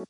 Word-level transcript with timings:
Je 0.00 0.06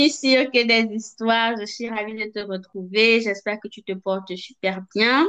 suis 0.00 0.12
sûre 0.12 0.50
que 0.52 0.66
des 0.66 0.94
histoires, 0.94 1.54
je 1.58 1.64
suis 1.64 1.88
ravie 1.88 2.14
de 2.14 2.30
te 2.30 2.40
retrouver. 2.40 3.22
J'espère 3.22 3.58
que 3.58 3.68
tu 3.68 3.82
te 3.82 3.92
portes 3.92 4.36
super 4.36 4.82
bien. 4.94 5.26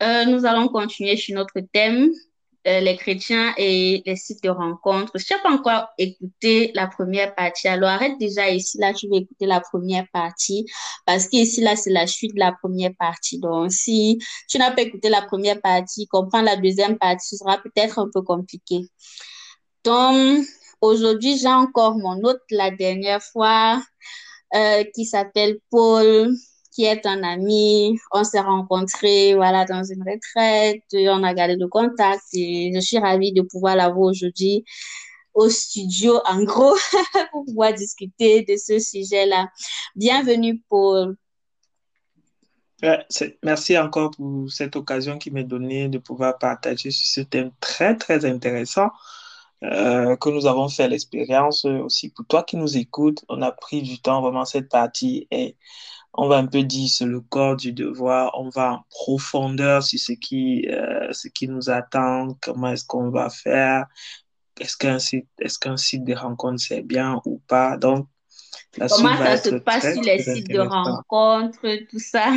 Euh, 0.00 0.26
nous 0.26 0.46
allons 0.46 0.68
continuer 0.68 1.16
sur 1.16 1.34
notre 1.34 1.58
thème, 1.72 2.12
euh, 2.66 2.80
les 2.80 2.96
chrétiens 2.96 3.54
et 3.56 4.02
les 4.04 4.16
sites 4.16 4.42
de 4.42 4.48
rencontres. 4.48 5.12
Je 5.14 5.34
n'ai 5.34 5.40
pas 5.40 5.50
encore 5.50 5.88
écouté 5.98 6.72
la 6.74 6.86
première 6.86 7.34
partie, 7.34 7.68
alors 7.68 7.90
arrête 7.90 8.18
déjà 8.18 8.50
ici, 8.50 8.78
là, 8.78 8.92
tu 8.92 9.08
vas 9.08 9.16
écouter 9.18 9.46
la 9.46 9.60
première 9.60 10.06
partie, 10.12 10.66
parce 11.04 11.28
qu'ici, 11.28 11.60
là, 11.60 11.76
c'est 11.76 11.92
la 11.92 12.06
suite 12.06 12.34
de 12.34 12.40
la 12.40 12.52
première 12.52 12.92
partie. 12.98 13.38
Donc, 13.38 13.70
si 13.72 14.18
tu 14.48 14.58
n'as 14.58 14.72
pas 14.72 14.82
écouté 14.82 15.08
la 15.08 15.22
première 15.22 15.60
partie, 15.60 16.06
comprendre 16.08 16.46
la 16.46 16.56
deuxième 16.56 16.98
partie, 16.98 17.28
ce 17.28 17.36
sera 17.36 17.58
peut-être 17.58 17.98
un 17.98 18.08
peu 18.12 18.22
compliqué. 18.22 18.88
Donc, 19.84 20.44
aujourd'hui, 20.80 21.38
j'ai 21.38 21.48
encore 21.48 21.96
mon 21.96 22.22
hôte 22.24 22.42
la 22.50 22.70
dernière 22.70 23.22
fois, 23.22 23.82
euh, 24.54 24.84
qui 24.94 25.04
s'appelle 25.04 25.58
Paul 25.70 26.34
qui 26.76 26.84
est 26.84 27.06
un 27.06 27.22
ami. 27.22 27.98
On 28.12 28.22
s'est 28.22 28.40
rencontrés 28.40 29.34
voilà, 29.34 29.64
dans 29.64 29.82
une 29.82 30.02
retraite. 30.02 30.82
On 30.92 31.24
a 31.24 31.32
gardé 31.32 31.56
le 31.56 31.68
contact 31.68 32.22
et 32.34 32.70
je 32.74 32.80
suis 32.80 32.98
ravie 32.98 33.32
de 33.32 33.40
pouvoir 33.40 33.76
l'avoir 33.76 34.10
aujourd'hui 34.10 34.62
au 35.32 35.48
studio, 35.48 36.20
en 36.26 36.42
gros, 36.44 36.76
pour 37.32 37.46
pouvoir 37.46 37.72
discuter 37.72 38.42
de 38.42 38.56
ce 38.58 38.78
sujet-là. 38.78 39.48
Bienvenue, 39.94 40.62
Paul. 40.68 41.16
merci 43.42 43.78
encore 43.78 44.10
pour 44.10 44.50
cette 44.50 44.76
occasion 44.76 45.16
qui 45.16 45.30
m'est 45.30 45.44
donnée 45.44 45.88
de 45.88 45.96
pouvoir 45.96 46.38
partager 46.38 46.90
sur 46.90 47.08
ce 47.08 47.20
thème 47.22 47.52
très, 47.58 47.96
très 47.96 48.26
intéressant. 48.26 48.90
Euh, 49.62 50.16
que 50.16 50.28
nous 50.28 50.44
avons 50.46 50.68
fait 50.68 50.86
l'expérience 50.86 51.64
aussi 51.64 52.10
pour 52.10 52.26
toi 52.26 52.42
qui 52.42 52.58
nous 52.58 52.76
écoutes. 52.76 53.24
On 53.30 53.40
a 53.40 53.50
pris 53.50 53.80
du 53.80 53.98
temps 53.98 54.20
vraiment 54.20 54.44
cette 54.44 54.68
partie 54.68 55.26
et 55.30 55.56
on 56.16 56.28
va 56.28 56.36
un 56.36 56.46
peu 56.46 56.62
dire 56.62 56.88
sur 56.88 57.06
le 57.06 57.20
corps 57.20 57.56
du 57.56 57.72
devoir, 57.72 58.32
on 58.38 58.48
va 58.48 58.72
en 58.74 58.84
profondeur 58.90 59.82
sur 59.82 59.98
ce 59.98 60.12
qui, 60.12 60.66
euh, 60.68 61.12
ce 61.12 61.28
qui 61.28 61.48
nous 61.48 61.70
attend, 61.70 62.36
comment 62.40 62.68
est-ce 62.68 62.84
qu'on 62.84 63.10
va 63.10 63.30
faire, 63.30 63.86
est-ce 64.60 64.76
qu'un 64.76 64.98
site, 64.98 65.28
est-ce 65.38 65.58
qu'un 65.58 65.76
site 65.76 66.04
de 66.04 66.14
rencontre 66.14 66.60
c'est 66.60 66.82
bien 66.82 67.20
ou 67.24 67.40
pas? 67.46 67.76
Donc, 67.76 68.08
la 68.76 68.88
comment 68.88 69.16
ça 69.16 69.36
se 69.36 69.54
passe 69.56 69.92
sur 69.92 70.02
les 70.02 70.22
sites 70.22 70.48
de 70.48 70.60
rencontre, 70.60 71.60
tout 71.90 71.98
ça? 71.98 72.32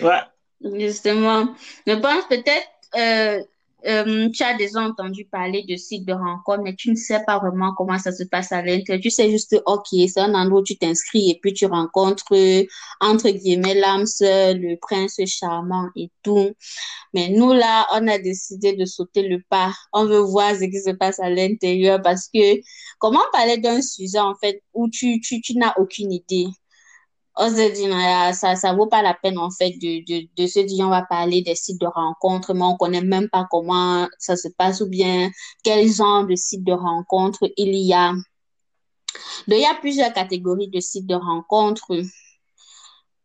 ouais. 0.00 0.20
Justement, 0.78 1.54
je 1.86 1.94
pense 1.94 2.24
peut-être 2.28 2.68
euh, 2.96 3.42
euh, 3.86 4.28
tu 4.30 4.42
as 4.42 4.56
déjà 4.56 4.80
entendu 4.80 5.24
parler 5.24 5.64
de 5.68 5.76
sites 5.76 6.06
de 6.06 6.12
rencontre, 6.12 6.62
mais 6.62 6.74
tu 6.74 6.90
ne 6.90 6.94
sais 6.96 7.20
pas 7.26 7.38
vraiment 7.38 7.74
comment 7.74 7.98
ça 7.98 8.12
se 8.12 8.22
passe 8.24 8.52
à 8.52 8.62
l'intérieur. 8.62 9.02
Tu 9.02 9.10
sais 9.10 9.30
juste, 9.30 9.56
OK, 9.66 9.86
c'est 9.90 10.20
un 10.20 10.34
endroit 10.34 10.60
où 10.60 10.64
tu 10.64 10.76
t'inscris 10.76 11.30
et 11.30 11.38
puis 11.42 11.52
tu 11.52 11.66
rencontres, 11.66 12.24
entre 13.00 13.30
guillemets, 13.30 13.74
l'âme 13.74 14.04
le 14.20 14.76
prince 14.76 15.18
charmant 15.26 15.88
et 15.96 16.10
tout. 16.22 16.52
Mais 17.14 17.28
nous, 17.30 17.52
là, 17.52 17.86
on 17.92 18.06
a 18.08 18.18
décidé 18.18 18.74
de 18.74 18.84
sauter 18.84 19.28
le 19.28 19.42
pas. 19.48 19.72
On 19.92 20.06
veut 20.06 20.20
voir 20.20 20.54
ce 20.56 20.64
qui 20.64 20.80
se 20.80 20.90
passe 20.90 21.20
à 21.20 21.30
l'intérieur 21.30 22.00
parce 22.02 22.28
que 22.28 22.60
comment 22.98 23.20
parler 23.32 23.58
d'un 23.58 23.82
sujet, 23.82 24.18
en 24.18 24.34
fait, 24.36 24.62
où 24.74 24.88
tu, 24.88 25.20
tu, 25.20 25.40
tu 25.40 25.56
n'as 25.56 25.74
aucune 25.78 26.12
idée? 26.12 26.46
On 27.36 27.48
se 27.48 27.72
dit, 27.72 28.34
ça, 28.36 28.56
ça 28.56 28.74
vaut 28.74 28.86
pas 28.86 29.02
la 29.02 29.14
peine, 29.14 29.38
en 29.38 29.50
fait, 29.50 29.70
de, 29.70 30.04
de, 30.04 30.28
de 30.36 30.46
se 30.46 30.60
dire, 30.60 30.86
on 30.86 30.90
va 30.90 31.02
parler 31.02 31.42
des 31.42 31.54
sites 31.54 31.80
de 31.80 31.86
rencontres, 31.86 32.52
mais 32.52 32.64
on 32.64 32.76
connaît 32.76 33.00
même 33.00 33.28
pas 33.30 33.46
comment 33.50 34.06
ça 34.18 34.36
se 34.36 34.48
passe 34.48 34.80
ou 34.82 34.86
bien 34.88 35.30
quel 35.64 35.90
genre 35.90 36.26
de 36.26 36.34
sites 36.34 36.64
de 36.64 36.72
rencontres 36.72 37.50
il 37.56 37.74
y 37.74 37.94
a. 37.94 38.12
Donc, 38.12 39.58
il 39.58 39.60
y 39.60 39.64
a 39.64 39.74
plusieurs 39.74 40.12
catégories 40.12 40.68
de 40.68 40.80
sites 40.80 41.06
de 41.06 41.14
rencontres. 41.14 41.92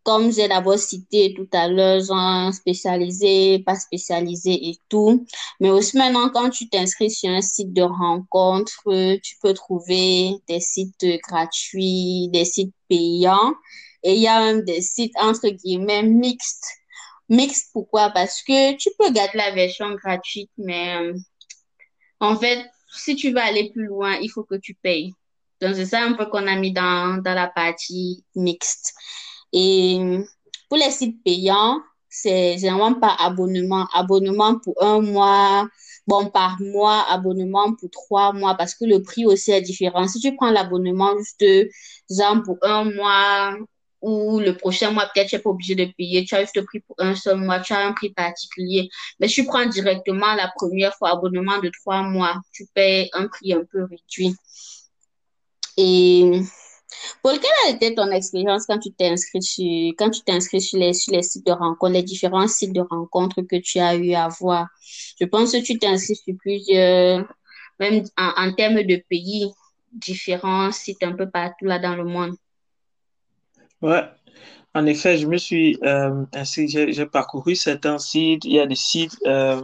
Comme 0.03 0.31
j'ai 0.31 0.47
d'abord 0.47 0.79
cité 0.79 1.33
tout 1.35 1.49
à 1.51 1.67
l'heure, 1.67 1.99
genre 1.99 2.53
spécialisé, 2.53 3.59
pas 3.59 3.75
spécialisé 3.75 4.69
et 4.69 4.77
tout. 4.87 5.25
Mais 5.59 5.69
aussi 5.69 5.97
maintenant, 5.97 6.29
quand 6.29 6.49
tu 6.49 6.69
t'inscris 6.69 7.11
sur 7.11 7.29
un 7.29 7.41
site 7.41 7.73
de 7.73 7.81
rencontre, 7.81 9.17
tu 9.21 9.35
peux 9.41 9.53
trouver 9.53 10.31
des 10.47 10.61
sites 10.61 11.05
gratuits, 11.27 12.29
des 12.31 12.45
sites 12.45 12.73
payants 12.87 13.53
et 14.07 14.13
il 14.13 14.21
y 14.21 14.27
a 14.27 14.39
même 14.39 14.63
des 14.63 14.81
sites, 14.81 15.13
entre 15.19 15.49
guillemets, 15.49 16.01
mixtes. 16.01 16.65
Mixtes, 17.27 17.71
pourquoi? 17.73 18.09
Parce 18.11 18.41
que 18.41 18.77
tu 18.77 18.89
peux 18.97 19.11
garder 19.11 19.37
la 19.37 19.51
version 19.51 19.93
gratuite, 19.95 20.49
mais 20.57 20.95
euh, 20.95 21.13
en 22.21 22.37
fait, 22.37 22.65
si 22.89 23.17
tu 23.17 23.31
veux 23.31 23.41
aller 23.41 23.69
plus 23.73 23.87
loin, 23.87 24.15
il 24.21 24.29
faut 24.29 24.45
que 24.45 24.55
tu 24.55 24.75
payes. 24.75 25.13
Donc, 25.59 25.75
c'est 25.75 25.87
ça 25.87 26.03
un 26.03 26.13
peu 26.13 26.27
qu'on 26.27 26.47
a 26.47 26.55
mis 26.55 26.71
dans, 26.71 27.21
dans 27.21 27.33
la 27.33 27.47
partie 27.47 28.23
mixte. 28.33 28.93
Et 29.51 29.99
pour 30.69 30.77
les 30.77 30.91
sites 30.91 31.21
payants, 31.25 31.81
c'est 32.07 32.57
généralement 32.59 32.97
par 32.97 33.21
abonnement. 33.21 33.89
Abonnement 33.93 34.57
pour 34.59 34.81
un 34.81 35.01
mois, 35.01 35.67
bon, 36.07 36.29
par 36.29 36.55
mois, 36.61 37.03
abonnement 37.09 37.73
pour 37.73 37.89
trois 37.89 38.31
mois, 38.31 38.55
parce 38.55 38.73
que 38.73 38.85
le 38.85 39.01
prix 39.01 39.25
aussi 39.25 39.51
est 39.51 39.61
différent. 39.61 40.07
Si 40.07 40.21
tu 40.21 40.33
prends 40.33 40.51
l'abonnement 40.51 41.11
juste, 41.17 41.43
genre, 42.09 42.41
pour 42.43 42.57
un 42.61 42.85
mois, 42.85 43.57
ou 44.01 44.39
le 44.39 44.55
prochain 44.55 44.91
mois, 44.91 45.09
peut-être 45.13 45.29
tu 45.29 45.35
n'es 45.35 45.41
pas 45.41 45.49
obligé 45.49 45.75
de 45.75 45.85
payer, 45.97 46.23
tu 46.25 46.35
as 46.35 46.41
juste 46.41 46.61
pris 46.65 46.79
pour 46.81 46.95
un 46.99 47.15
seul 47.15 47.37
mois, 47.37 47.59
tu 47.59 47.73
as 47.73 47.85
un 47.85 47.93
prix 47.93 48.11
particulier. 48.11 48.89
Mais 49.19 49.27
si 49.27 49.41
tu 49.41 49.45
prends 49.45 49.65
directement 49.65 50.33
la 50.35 50.51
première 50.55 50.95
fois 50.95 51.11
abonnement 51.11 51.59
de 51.59 51.71
trois 51.81 52.03
mois, 52.03 52.35
tu 52.51 52.65
payes 52.73 53.09
un 53.13 53.27
prix 53.27 53.53
un 53.53 53.63
peu 53.71 53.83
réduit. 53.83 54.35
Et 55.77 56.41
pour 57.21 57.31
quelle 57.33 57.51
a 57.67 57.69
été 57.71 57.93
ton 57.93 58.09
expérience 58.11 58.65
quand 58.65 58.79
tu 58.79 58.91
t'es 58.91 59.09
inscrit 59.09 59.41
sur, 59.41 59.93
quand 59.97 60.09
tu 60.09 60.21
sur 60.59 60.79
les, 60.79 60.93
sur 60.93 61.13
les 61.13 61.23
sites 61.23 61.45
de 61.45 61.51
rencontres, 61.51 61.93
les 61.93 62.03
différents 62.03 62.47
sites 62.47 62.73
de 62.73 62.81
rencontres 62.81 63.41
que 63.41 63.57
tu 63.57 63.79
as 63.79 63.95
eu 63.95 64.13
à 64.13 64.27
voir? 64.27 64.67
Je 65.19 65.25
pense 65.25 65.51
que 65.51 65.61
tu 65.61 65.77
t'es 65.77 65.87
inscrit 65.87 66.15
sur 66.15 66.35
plusieurs, 66.37 67.25
même 67.79 68.03
en, 68.17 68.31
en 68.37 68.53
termes 68.53 68.83
de 68.83 69.03
pays, 69.09 69.51
différents 69.91 70.71
sites 70.71 71.03
un 71.03 71.13
peu 71.13 71.29
partout 71.29 71.65
là 71.65 71.79
dans 71.79 71.95
le 71.95 72.05
monde. 72.05 72.35
Ouais, 73.81 74.03
en 74.77 74.85
effet, 74.85 75.17
je 75.17 75.27
me 75.27 75.37
suis 75.37 75.77
euh, 75.83 76.23
ainsi, 76.33 76.67
j'ai 76.67 77.05
parcouru 77.05 77.55
certains 77.55 77.97
sites. 77.99 78.45
Il 78.45 78.53
y 78.53 78.59
a 78.59 78.67
des 78.67 78.75
sites, 78.75 79.17
euh, 79.25 79.61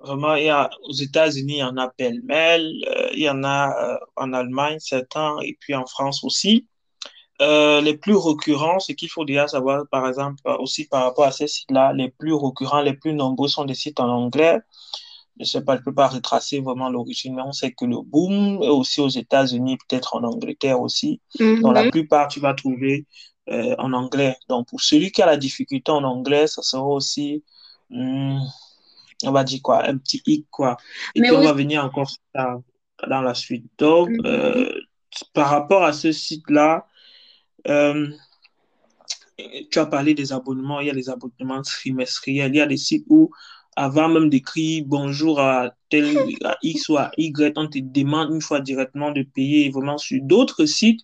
vraiment, 0.00 0.34
il 0.34 0.46
y 0.46 0.48
a 0.48 0.70
aux 0.84 0.92
États-Unis, 0.92 1.54
il 1.54 1.58
y 1.58 1.62
en 1.62 1.76
a 1.76 1.88
pêle-mêle, 1.88 2.66
euh, 2.88 3.08
il 3.14 3.20
y 3.22 3.30
en 3.30 3.44
a 3.44 3.98
en 4.16 4.32
Allemagne, 4.32 4.78
certains, 4.80 5.38
et 5.42 5.56
puis 5.60 5.74
en 5.74 5.86
France 5.86 6.24
aussi. 6.24 6.66
les 7.40 7.96
plus 7.96 8.16
récurrents, 8.16 8.78
ce 8.78 8.92
qu'il 8.92 9.10
faut 9.10 9.24
déjà 9.24 9.48
savoir, 9.48 9.84
par 9.90 10.06
exemple, 10.08 10.36
aussi 10.60 10.86
par 10.86 11.04
rapport 11.04 11.24
à 11.24 11.32
ces 11.32 11.48
sites-là, 11.48 11.92
les 11.92 12.10
plus 12.10 12.34
récurrents, 12.34 12.82
les 12.82 12.94
plus 12.94 13.14
nombreux 13.14 13.48
sont 13.48 13.64
des 13.64 13.74
sites 13.74 14.00
en 14.00 14.08
anglais. 14.08 14.58
Je 15.38 15.42
ne 15.42 15.46
sais 15.46 15.64
pas, 15.64 15.76
je 15.76 15.82
peux 15.82 15.94
pas 15.94 16.08
retracer 16.08 16.60
vraiment 16.60 16.90
l'origine, 16.90 17.34
mais 17.34 17.42
on 17.42 17.52
sait 17.52 17.72
que 17.72 17.84
le 17.84 18.00
boom 18.02 18.62
est 18.62 18.68
aussi 18.68 19.00
aux 19.00 19.08
États-Unis, 19.08 19.78
peut-être 19.88 20.14
en 20.14 20.22
Angleterre 20.24 20.80
aussi. 20.80 21.20
Dans 21.38 21.72
la 21.72 21.84
mm-hmm. 21.84 21.90
plupart, 21.90 22.28
tu 22.28 22.38
vas 22.38 22.54
trouver 22.54 23.06
euh, 23.48 23.74
en 23.78 23.92
anglais. 23.92 24.36
Donc, 24.48 24.68
pour 24.68 24.80
celui 24.80 25.10
qui 25.10 25.20
a 25.20 25.26
la 25.26 25.36
difficulté 25.36 25.90
en 25.90 26.04
anglais, 26.04 26.46
ça 26.46 26.62
sera 26.62 26.86
aussi, 26.86 27.42
hmm, 27.90 28.38
on 29.24 29.32
va 29.32 29.42
dire 29.44 29.60
quoi, 29.62 29.84
un 29.84 29.98
petit 29.98 30.22
hic, 30.26 30.46
quoi. 30.50 30.76
Et 31.14 31.20
puis, 31.20 31.32
on 31.32 31.42
va 31.42 31.52
venir 31.52 31.84
encore 31.84 32.10
dans 32.34 33.20
la 33.20 33.34
suite. 33.34 33.66
Donc, 33.78 34.10
mm-hmm. 34.10 34.26
euh, 34.26 34.80
par 35.32 35.50
rapport 35.50 35.82
à 35.82 35.92
ce 35.92 36.12
site-là, 36.12 36.86
euh, 37.66 38.08
tu 39.70 39.78
as 39.78 39.86
parlé 39.86 40.14
des 40.14 40.32
abonnements, 40.32 40.80
il 40.80 40.86
y 40.86 40.90
a 40.90 40.94
les 40.94 41.10
abonnements 41.10 41.62
trimestriels, 41.62 42.54
il 42.54 42.58
y 42.58 42.60
a 42.60 42.66
des 42.66 42.76
sites 42.76 43.04
où, 43.08 43.30
avant 43.74 44.08
même 44.08 44.28
d'écrire 44.28 44.84
bonjour 44.86 45.40
à 45.40 45.74
tel 45.88 46.16
à 46.44 46.56
X 46.62 46.88
ou 46.88 46.96
à 46.96 47.10
Y, 47.16 47.56
on 47.56 47.66
te 47.66 47.78
demande 47.78 48.34
une 48.34 48.42
fois 48.42 48.60
directement 48.60 49.10
de 49.10 49.22
payer 49.22 49.70
vraiment 49.70 49.98
sur 49.98 50.20
d'autres 50.22 50.66
sites 50.66 51.00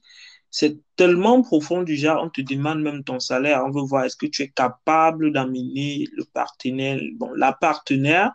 c'est 0.50 0.78
tellement 0.96 1.42
profond 1.42 1.82
du 1.82 1.96
genre, 1.96 2.22
on 2.24 2.30
te 2.30 2.40
demande 2.40 2.80
même 2.80 3.04
ton 3.04 3.20
salaire, 3.20 3.62
on 3.66 3.70
veut 3.70 3.82
voir 3.82 4.04
est-ce 4.04 4.16
que 4.16 4.26
tu 4.26 4.42
es 4.42 4.48
capable 4.48 5.32
d'amener 5.32 6.06
le 6.12 6.24
partenaire, 6.24 7.00
bon, 7.16 7.30
la 7.34 7.52
partenaire, 7.52 8.32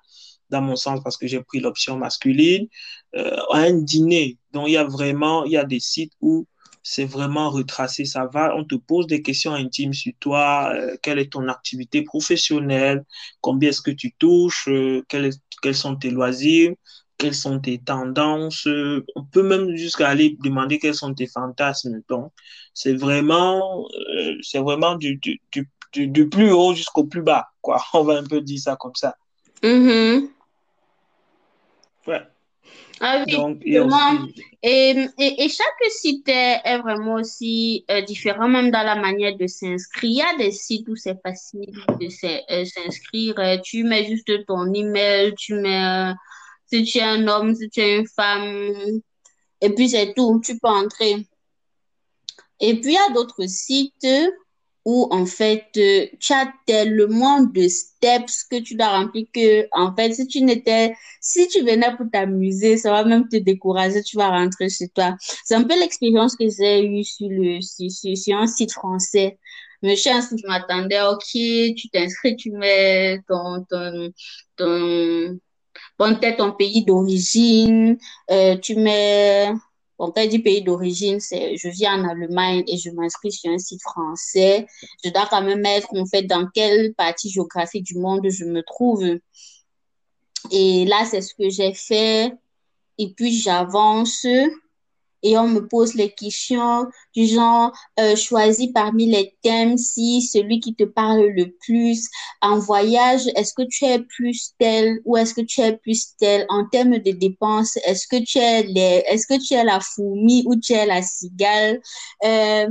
dans 0.49 0.61
mon 0.61 0.75
sens, 0.75 1.01
parce 1.03 1.17
que 1.17 1.27
j'ai 1.27 1.41
pris 1.41 1.59
l'option 1.59 1.97
masculine, 1.97 2.67
euh, 3.15 3.37
à 3.51 3.59
un 3.59 3.73
dîner. 3.73 4.37
Donc, 4.51 4.67
il 4.67 4.73
y 4.73 4.77
a 4.77 4.83
vraiment, 4.83 5.45
il 5.45 5.51
y 5.51 5.57
a 5.57 5.65
des 5.65 5.79
sites 5.79 6.13
où 6.21 6.45
c'est 6.83 7.05
vraiment 7.05 7.49
retracé, 7.49 8.05
ça 8.05 8.27
va, 8.31 8.55
on 8.55 8.65
te 8.65 8.75
pose 8.75 9.07
des 9.07 9.21
questions 9.21 9.53
intimes 9.53 9.93
sur 9.93 10.11
toi, 10.19 10.73
euh, 10.75 10.97
quelle 11.01 11.17
est 11.17 11.31
ton 11.31 11.47
activité 11.47 12.03
professionnelle, 12.03 13.03
combien 13.41 13.69
est-ce 13.69 13.81
que 13.81 13.91
tu 13.91 14.13
touches, 14.19 14.67
euh, 14.67 15.01
quels 15.07 15.75
sont 15.75 15.95
tes 15.95 16.11
loisirs, 16.11 16.73
quelles 17.23 17.33
sont 17.33 17.57
tes 17.57 17.77
tendances. 17.77 18.67
On 19.15 19.23
peut 19.23 19.43
même 19.43 19.77
jusqu'à 19.77 20.09
aller 20.09 20.35
demander 20.43 20.77
quels 20.77 20.93
sont 20.93 21.13
tes 21.13 21.27
fantasmes. 21.27 22.01
Donc, 22.09 22.33
c'est 22.73 22.93
vraiment, 22.93 23.87
euh, 24.17 24.35
c'est 24.41 24.59
vraiment 24.59 24.95
du, 24.95 25.15
du, 25.15 25.39
du, 25.93 26.27
plus 26.27 26.51
haut 26.51 26.73
jusqu'au 26.73 27.05
plus 27.05 27.21
bas, 27.21 27.47
quoi. 27.61 27.81
On 27.93 28.03
va 28.03 28.17
un 28.17 28.25
peu 28.25 28.41
dire 28.41 28.59
ça 28.59 28.75
comme 28.75 28.95
ça. 28.95 29.15
Mm-hmm. 29.61 30.27
Ouais. 32.07 32.21
Ah 32.99 33.23
oui, 33.25 33.33
Donc, 33.33 33.61
aussi... 33.65 34.43
Et, 34.61 35.07
et, 35.17 35.43
et 35.43 35.49
chaque 35.49 35.91
site 35.91 36.27
est, 36.27 36.77
vraiment 36.79 37.15
aussi 37.15 37.85
euh, 37.89 38.01
différent, 38.01 38.49
même 38.49 38.69
dans 38.69 38.83
la 38.83 38.95
manière 38.95 39.37
de 39.37 39.47
s'inscrire. 39.47 40.11
Il 40.11 40.17
y 40.17 40.21
a 40.21 40.45
des 40.45 40.51
sites 40.51 40.89
où 40.89 40.97
c'est 40.97 41.21
facile 41.21 41.71
de 42.01 42.51
euh, 42.51 42.65
s'inscrire. 42.65 43.61
Tu 43.63 43.85
mets 43.85 44.03
juste 44.05 44.45
ton 44.45 44.73
email, 44.73 45.33
tu 45.35 45.53
mets 45.55 46.13
si 46.73 46.83
tu 46.83 46.97
es 46.97 47.03
un 47.03 47.27
homme, 47.27 47.53
si 47.53 47.69
tu 47.69 47.81
es 47.81 47.99
une 47.99 48.07
femme, 48.07 48.73
et 49.61 49.69
puis 49.69 49.89
c'est 49.89 50.13
tout, 50.15 50.41
tu 50.43 50.57
peux 50.57 50.69
entrer. 50.69 51.27
Et 52.59 52.79
puis, 52.79 52.91
il 52.91 52.93
y 52.93 52.97
a 52.97 53.13
d'autres 53.13 53.45
sites 53.47 54.07
où, 54.85 55.07
en 55.11 55.25
fait, 55.25 55.65
tu 55.73 56.33
as 56.33 56.51
tellement 56.65 57.41
de 57.43 57.67
steps 57.67 58.43
que 58.49 58.59
tu 58.59 58.75
dois 58.75 58.89
remplir 58.89 59.25
que, 59.33 59.67
en 59.71 59.95
fait, 59.95 60.13
si 60.13 60.27
tu 60.27 60.41
n'étais, 60.41 60.95
si 61.21 61.47
tu 61.47 61.61
venais 61.61 61.95
pour 61.95 62.07
t'amuser, 62.11 62.77
ça 62.77 62.91
va 62.91 63.03
même 63.05 63.27
te 63.29 63.37
décourager, 63.37 64.01
tu 64.03 64.17
vas 64.17 64.29
rentrer 64.29 64.69
chez 64.69 64.87
toi. 64.89 65.15
C'est 65.45 65.55
un 65.55 65.63
peu 65.63 65.79
l'expérience 65.79 66.35
que 66.35 66.45
j'ai 66.49 66.85
eue 66.85 67.03
sur 67.03 67.29
le, 67.29 67.61
sur, 67.61 67.91
sur, 67.91 68.17
sur 68.17 68.37
un 68.37 68.47
site 68.47 68.71
français. 68.73 69.37
Mais 69.83 69.95
je 69.95 70.03
je 70.03 70.47
m'attendais, 70.47 71.01
ok, 71.01 71.75
tu 71.75 71.89
t'inscris, 71.89 72.35
tu 72.37 72.51
mets 72.51 73.19
ton, 73.27 73.65
ton, 73.69 74.11
ton, 74.55 75.39
bon, 75.97 76.15
peut-être 76.15 76.37
ton 76.37 76.51
pays 76.51 76.83
d'origine, 76.85 77.97
euh, 78.31 78.57
tu 78.57 78.75
mets 78.75 79.51
Bon, 79.99 80.11
quand 80.11 80.23
je 80.23 80.29
dis 80.29 80.39
pays 80.39 80.63
d'origine, 80.63 81.19
c'est 81.19 81.55
je 81.55 81.69
vis 81.69 81.87
en 81.87 82.03
Allemagne 82.07 82.63
et 82.67 82.77
je 82.77 82.89
m'inscris 82.89 83.31
sur 83.31 83.51
un 83.51 83.59
site 83.59 83.81
français. 83.81 84.65
Je 85.03 85.11
dois 85.11 85.27
quand 85.29 85.43
même 85.43 85.61
mettre 85.61 85.87
en 85.93 86.05
fait 86.05 86.23
dans 86.23 86.47
quelle 86.53 86.93
partie 86.95 87.29
géographique 87.29 87.83
du 87.83 87.99
monde 87.99 88.27
je 88.29 88.43
me 88.45 88.63
trouve. 88.63 89.03
Et 90.51 90.85
là, 90.85 91.05
c'est 91.05 91.21
ce 91.21 91.33
que 91.35 91.49
j'ai 91.49 91.73
fait. 91.73 92.33
Et 92.97 93.13
puis, 93.13 93.31
j'avance 93.31 94.25
et 95.23 95.37
on 95.37 95.47
me 95.47 95.67
pose 95.67 95.95
les 95.95 96.11
questions 96.11 96.85
du 97.15 97.25
genre, 97.25 97.71
euh, 97.99 98.15
choisis 98.15 98.69
parmi 98.73 99.07
les 99.07 99.35
thèmes 99.41 99.77
si 99.77 100.21
celui 100.21 100.59
qui 100.59 100.75
te 100.75 100.83
parle 100.83 101.27
le 101.27 101.55
plus. 101.65 102.09
En 102.41 102.59
voyage, 102.59 103.27
est-ce 103.35 103.53
que 103.53 103.63
tu 103.63 103.85
es 103.85 103.99
plus 103.99 104.51
tel 104.59 104.99
ou 105.05 105.17
est-ce 105.17 105.33
que 105.33 105.41
tu 105.41 105.61
es 105.61 105.77
plus 105.77 106.15
tel? 106.17 106.45
En 106.49 106.65
termes 106.67 106.97
de 106.99 107.11
dépenses, 107.11 107.77
est-ce 107.85 108.07
que 108.07 108.21
tu 108.23 108.37
es 108.37 108.63
les, 108.63 109.03
est-ce 109.07 109.25
que 109.25 109.41
tu 109.41 109.53
es 109.53 109.63
la 109.63 109.79
fourmi 109.79 110.43
ou 110.45 110.55
tu 110.57 110.73
es 110.73 110.85
la 110.85 111.01
cigale? 111.01 111.81
Euh, 112.23 112.67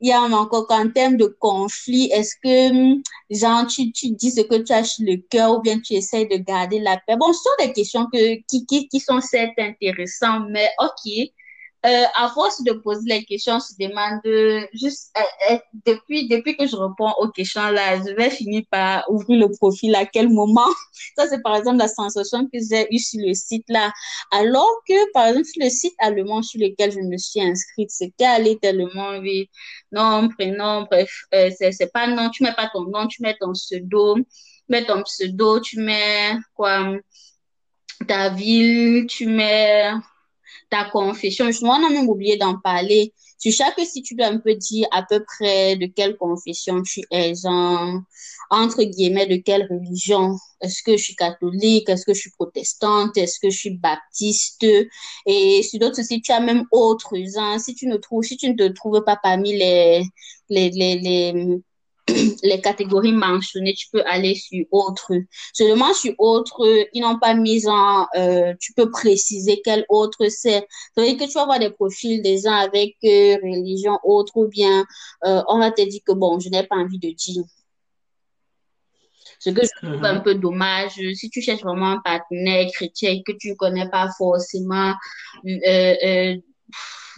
il 0.00 0.08
y 0.08 0.12
a 0.12 0.22
encore 0.22 0.66
qu'en 0.66 0.88
termes 0.90 1.16
de 1.18 1.26
conflit, 1.26 2.10
est-ce 2.10 2.34
que, 2.42 3.02
genre, 3.30 3.66
tu, 3.66 3.92
tu 3.92 4.10
dis 4.12 4.30
ce 4.30 4.40
que 4.40 4.56
tu 4.56 4.72
as 4.72 4.96
le 5.00 5.16
cœur 5.28 5.58
ou 5.58 5.60
bien 5.60 5.78
tu 5.78 5.92
essaies 5.92 6.24
de 6.24 6.36
garder 6.36 6.78
la 6.80 6.96
paix? 7.06 7.16
Bon, 7.16 7.32
ce 7.32 7.40
sont 7.40 7.66
des 7.66 7.72
questions 7.72 8.06
que, 8.10 8.36
qui, 8.48 8.64
qui, 8.64 8.88
qui 8.88 8.98
sont 9.00 9.20
certes 9.20 9.58
intéressantes, 9.58 10.46
mais 10.50 10.70
ok. 10.78 11.30
Euh, 11.86 12.04
à 12.14 12.28
force 12.28 12.62
de 12.62 12.72
poser 12.72 13.08
les 13.08 13.24
questions, 13.24 13.54
on 13.54 13.60
se 13.60 13.72
demande 13.78 14.20
juste 14.74 15.16
euh, 15.16 15.54
euh, 15.54 15.58
depuis 15.86 16.28
depuis 16.28 16.54
que 16.54 16.66
je 16.66 16.76
réponds 16.76 17.10
aux 17.18 17.28
questions 17.30 17.70
là, 17.70 17.96
je 17.96 18.14
vais 18.14 18.28
finir 18.28 18.64
par 18.70 19.10
ouvrir 19.10 19.40
le 19.40 19.56
profil 19.56 19.94
à 19.94 20.04
quel 20.04 20.28
moment? 20.28 20.68
Ça 21.16 21.26
c'est 21.26 21.40
par 21.42 21.56
exemple 21.56 21.78
la 21.78 21.88
sensation 21.88 22.44
que 22.52 22.58
j'ai 22.60 22.86
eue 22.94 22.98
sur 22.98 23.20
le 23.26 23.32
site 23.32 23.64
là. 23.70 23.90
Alors 24.30 24.70
que 24.86 25.10
par 25.12 25.28
exemple 25.28 25.46
sur 25.46 25.64
le 25.64 25.70
site 25.70 25.94
allemand 25.98 26.42
sur 26.42 26.60
lequel 26.60 26.92
je 26.92 27.00
me 27.00 27.16
suis 27.16 27.40
inscrite, 27.40 27.90
c'était 27.90 28.26
allé 28.26 28.58
tellement 28.58 29.18
vite. 29.18 29.50
Nom, 29.90 30.28
prénom, 30.28 30.82
bref, 30.82 31.10
euh, 31.34 31.50
c'est 31.58 31.72
c'est 31.72 31.90
pas 31.90 32.06
non, 32.06 32.28
tu 32.28 32.42
mets 32.42 32.52
pas 32.54 32.68
ton 32.70 32.82
nom, 32.84 33.06
tu 33.06 33.22
mets 33.22 33.36
ton 33.40 33.52
pseudo, 33.52 34.16
tu 34.16 34.24
mets 34.68 34.84
ton 34.84 35.02
pseudo, 35.02 35.60
tu 35.60 35.80
mets 35.80 36.36
quoi, 36.54 36.94
ta 38.06 38.28
ville, 38.28 39.06
tu 39.06 39.26
mets 39.26 39.92
ta 40.70 40.84
confession. 40.90 41.46
Justement, 41.46 41.74
on 41.74 41.86
a 41.86 41.90
même 41.90 42.08
oublié 42.08 42.36
d'en 42.36 42.58
parler. 42.58 43.12
Sur 43.38 43.52
chaque 43.52 43.80
site, 43.80 44.04
tu 44.04 44.14
dois 44.14 44.26
un 44.26 44.38
peu 44.38 44.54
dire 44.54 44.86
à 44.92 45.02
peu 45.02 45.24
près 45.24 45.76
de 45.76 45.86
quelle 45.86 46.16
confession 46.16 46.82
tu 46.82 47.00
es, 47.10 47.34
genre, 47.34 48.00
entre 48.50 48.82
guillemets, 48.82 49.26
de 49.26 49.36
quelle 49.36 49.66
religion. 49.70 50.36
Est-ce 50.60 50.82
que 50.82 50.96
je 50.96 51.02
suis 51.04 51.16
catholique? 51.16 51.88
Est-ce 51.88 52.04
que 52.04 52.12
je 52.14 52.20
suis 52.20 52.30
protestante? 52.32 53.16
Est-ce 53.16 53.38
que 53.40 53.48
je 53.50 53.56
suis 53.58 53.76
baptiste? 53.78 54.66
Et 55.26 55.62
sur 55.62 55.78
d'autres 55.80 56.02
sites, 56.02 56.24
tu 56.24 56.32
as 56.32 56.40
même 56.40 56.64
autres, 56.70 57.14
genre, 57.34 57.58
si 57.58 57.74
tu 57.74 57.86
ne 57.86 57.96
trouves, 57.96 58.24
si 58.24 58.36
tu 58.36 58.48
ne 58.50 58.54
te 58.54 58.68
trouves 58.72 59.02
pas 59.04 59.16
parmi 59.16 59.56
les, 59.56 60.04
les, 60.50 60.70
les, 60.70 60.98
les, 60.98 61.60
les 62.42 62.60
catégories 62.60 63.12
mentionnées, 63.12 63.74
tu 63.74 63.88
peux 63.92 64.02
aller 64.06 64.34
sur 64.34 64.64
autre. 64.70 65.12
Seulement 65.52 65.92
sur 65.94 66.14
autre, 66.18 66.66
ils 66.92 67.02
n'ont 67.02 67.18
pas 67.18 67.34
mis 67.34 67.66
en, 67.68 68.06
euh, 68.16 68.54
tu 68.60 68.72
peux 68.74 68.90
préciser 68.90 69.60
quel 69.64 69.84
autre 69.88 70.28
c'est. 70.28 70.66
Ça 70.94 71.02
veut 71.02 71.06
dire 71.06 71.18
que 71.18 71.24
tu 71.24 71.32
vas 71.32 71.42
avoir 71.42 71.58
des 71.58 71.70
profils 71.70 72.22
des 72.22 72.38
gens 72.38 72.54
avec 72.54 72.96
euh, 73.04 73.36
religion 73.42 73.98
autre 74.04 74.36
ou 74.36 74.48
bien 74.48 74.84
euh, 75.26 75.42
on 75.48 75.58
va 75.58 75.70
te 75.70 75.82
dire 75.82 76.00
que 76.06 76.12
bon, 76.12 76.38
je 76.40 76.48
n'ai 76.48 76.62
pas 76.64 76.76
envie 76.76 76.98
de 76.98 77.10
dire. 77.10 77.44
Ce 79.38 79.50
que 79.50 79.62
je 79.62 79.86
trouve 79.86 80.04
un 80.04 80.16
Mhm. 80.16 80.22
peu 80.22 80.34
dommage, 80.34 81.00
si 81.14 81.30
tu 81.30 81.40
cherches 81.40 81.62
vraiment 81.62 81.92
un 81.92 82.00
partenaire 82.00 82.70
chrétien 82.72 83.20
que 83.24 83.32
tu 83.32 83.50
ne 83.50 83.54
connais 83.54 83.88
pas 83.88 84.10
forcément 84.18 84.94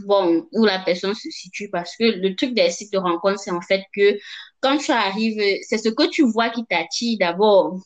bon, 0.01 0.47
où 0.53 0.65
la 0.65 0.79
personne 0.81 1.15
se 1.15 1.31
situe, 1.31 1.69
parce 1.71 1.97
que 1.97 2.05
le 2.05 2.35
truc 2.35 2.55
des 2.55 2.71
sites 2.71 2.93
de 2.93 2.99
rencontre, 2.99 3.39
c'est 3.39 3.51
en 3.51 3.61
fait 3.61 3.85
que 3.95 4.19
quand 4.63 4.79
tu 4.79 4.93
arrives, 4.93 5.43
c'est 5.63 5.79
ce 5.79 5.89
que 5.91 6.09
tu 6.09 6.23
vois 6.31 6.51
qui 6.51 6.65
t'attire 6.65 7.19
d'abord. 7.21 7.81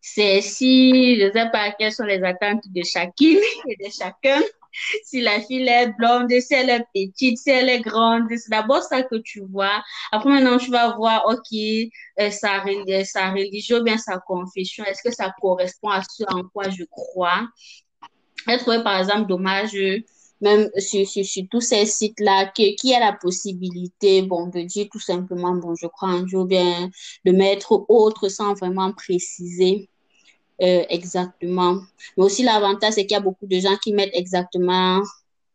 C'est 0.00 0.40
si, 0.40 1.18
je 1.20 1.26
ne 1.26 1.32
sais 1.32 1.50
pas 1.50 1.72
quelles 1.78 1.92
sont 1.92 2.04
les 2.04 2.22
attentes 2.24 2.62
de 2.66 2.82
chacune 2.82 3.38
et 3.68 3.76
de 3.76 3.90
chacun. 3.90 4.40
Si 5.04 5.20
la 5.20 5.40
fille 5.40 5.68
est 5.68 5.92
blonde, 5.98 6.30
si 6.40 6.54
elle 6.54 6.70
est 6.70 6.84
petite, 6.94 7.38
si 7.38 7.50
elle 7.50 7.68
est 7.68 7.80
grande, 7.80 8.24
c'est 8.30 8.50
d'abord 8.50 8.82
ça 8.82 9.02
que 9.02 9.16
tu 9.16 9.42
vois. 9.50 9.82
Après, 10.10 10.30
maintenant, 10.30 10.56
tu 10.56 10.70
vas 10.70 10.96
voir, 10.96 11.24
OK, 11.26 11.56
euh, 12.20 12.30
sa, 12.30 12.60
reli- 12.64 13.04
sa 13.04 13.30
religion, 13.30 13.82
bien 13.82 13.98
sa 13.98 14.18
confession, 14.18 14.84
est-ce 14.84 15.02
que 15.02 15.14
ça 15.14 15.32
correspond 15.40 15.90
à 15.90 16.02
ce 16.02 16.24
en 16.28 16.42
quoi 16.52 16.70
je 16.70 16.84
crois? 16.90 17.46
J'ai 18.48 18.58
trouvé 18.58 18.82
par 18.82 18.98
exemple 18.98 19.28
dommage, 19.28 19.74
euh, 19.74 19.98
même 20.42 20.68
sur, 20.78 21.06
sur, 21.06 21.24
sur 21.24 21.44
tous 21.50 21.60
ces 21.62 21.86
sites-là, 21.86 22.46
qu'il 22.54 22.74
y 22.84 22.94
a 22.94 23.00
la 23.00 23.12
possibilité, 23.14 24.22
bon, 24.22 24.48
de 24.48 24.60
dire 24.62 24.88
tout 24.92 25.00
simplement, 25.00 25.54
bon, 25.54 25.74
je 25.76 25.86
crois 25.86 26.20
Dieu, 26.22 26.40
ou 26.40 26.44
bien 26.44 26.90
de 27.24 27.32
mettre 27.32 27.84
autre 27.88 28.28
sans 28.28 28.54
vraiment 28.54 28.92
préciser 28.92 29.88
euh, 30.62 30.84
exactement. 30.90 31.80
Mais 32.16 32.24
aussi 32.24 32.42
l'avantage, 32.42 32.94
c'est 32.94 33.06
qu'il 33.06 33.14
y 33.14 33.18
a 33.18 33.20
beaucoup 33.20 33.46
de 33.46 33.58
gens 33.58 33.76
qui 33.82 33.92
mettent 33.92 34.14
exactement 34.14 35.02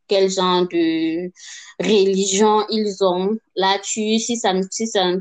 quel 0.08 0.30
genre 0.30 0.68
de 0.68 1.32
religion 1.80 2.66
ils 2.70 3.04
ont. 3.04 3.38
Là, 3.56 3.78
tu, 3.80 4.20
si 4.20 4.38
ça, 4.38 4.54
ne- 4.54 4.64
si 4.72 4.88
ça 4.88 5.12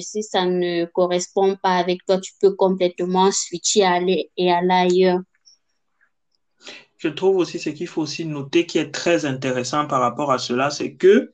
si 0.00 0.22
ça 0.22 0.44
ne 0.46 0.84
correspond 0.86 1.56
pas 1.62 1.76
avec 1.76 2.04
toi, 2.06 2.18
tu 2.20 2.32
peux 2.40 2.54
complètement 2.54 3.30
switcher 3.32 3.84
aller 3.84 4.30
et 4.36 4.52
aller 4.52 4.70
ailleurs. 4.70 5.20
Je 7.02 7.08
trouve 7.08 7.38
aussi 7.38 7.58
ce 7.58 7.70
qu'il 7.70 7.88
faut 7.88 8.02
aussi 8.02 8.24
noter 8.24 8.64
qui 8.64 8.78
est 8.78 8.92
très 8.92 9.24
intéressant 9.24 9.88
par 9.88 10.00
rapport 10.00 10.30
à 10.30 10.38
cela, 10.38 10.70
c'est 10.70 10.94
que 10.94 11.32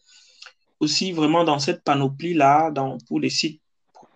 aussi 0.81 1.13
vraiment 1.13 1.45
dans 1.45 1.59
cette 1.59 1.85
panoplie-là, 1.85 2.73
pour 3.07 3.21
les 3.21 3.29
sites, 3.29 3.61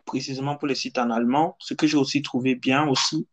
précisément 0.06 0.56
pour 0.56 0.66
les 0.66 0.74
sites 0.74 0.96
en 0.96 1.10
allemand, 1.10 1.56
ce 1.58 1.74
que 1.74 1.86
j'ai 1.86 1.98
aussi 1.98 2.22
trouvé 2.22 2.54
bien 2.54 2.88
aussi, 2.88 3.26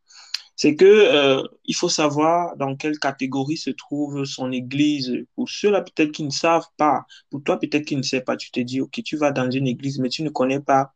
c'est 0.57 0.75
que 0.75 0.83
euh, 0.83 1.43
il 1.63 1.73
faut 1.73 1.87
savoir 1.87 2.57
dans 2.57 2.75
quelle 2.75 2.99
catégorie 2.99 3.55
se 3.55 3.69
trouve 3.69 4.25
son 4.25 4.51
église. 4.51 5.13
Pour 5.35 5.47
ceux-là 5.47 5.79
peut-être 5.81 6.11
qui 6.11 6.25
ne 6.25 6.29
savent 6.29 6.67
pas, 6.75 7.05
pour 7.29 7.41
toi 7.41 7.57
peut-être 7.57 7.85
qui 7.85 7.95
ne 7.95 8.01
sais 8.01 8.19
pas, 8.19 8.35
tu 8.35 8.51
te 8.51 8.59
dis, 8.59 8.81
ok, 8.81 9.01
tu 9.01 9.15
vas 9.15 9.31
dans 9.31 9.49
une 9.49 9.65
église, 9.65 9.97
mais 9.97 10.09
tu 10.09 10.23
ne 10.23 10.29
connais 10.29 10.59
pas 10.59 10.91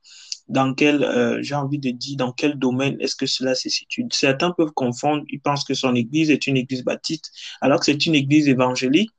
dans 0.47 0.73
quel, 0.73 1.03
euh, 1.03 1.41
j'ai 1.41 1.55
envie 1.55 1.79
de 1.79 1.91
dire, 1.91 2.17
dans 2.17 2.31
quel 2.31 2.59
domaine 2.59 2.97
est-ce 2.99 3.15
que 3.15 3.25
cela 3.25 3.55
se 3.55 3.69
situe. 3.69 4.05
Certains 4.11 4.51
peuvent 4.51 4.73
confondre, 4.73 5.23
ils 5.29 5.39
pensent 5.39 5.63
que 5.63 5.73
son 5.73 5.95
église 5.95 6.29
est 6.29 6.47
une 6.47 6.57
église 6.57 6.83
baptiste, 6.83 7.31
alors 7.61 7.79
que 7.79 7.85
c'est 7.85 8.05
une 8.05 8.15
église 8.15 8.47
évangélique 8.47 9.09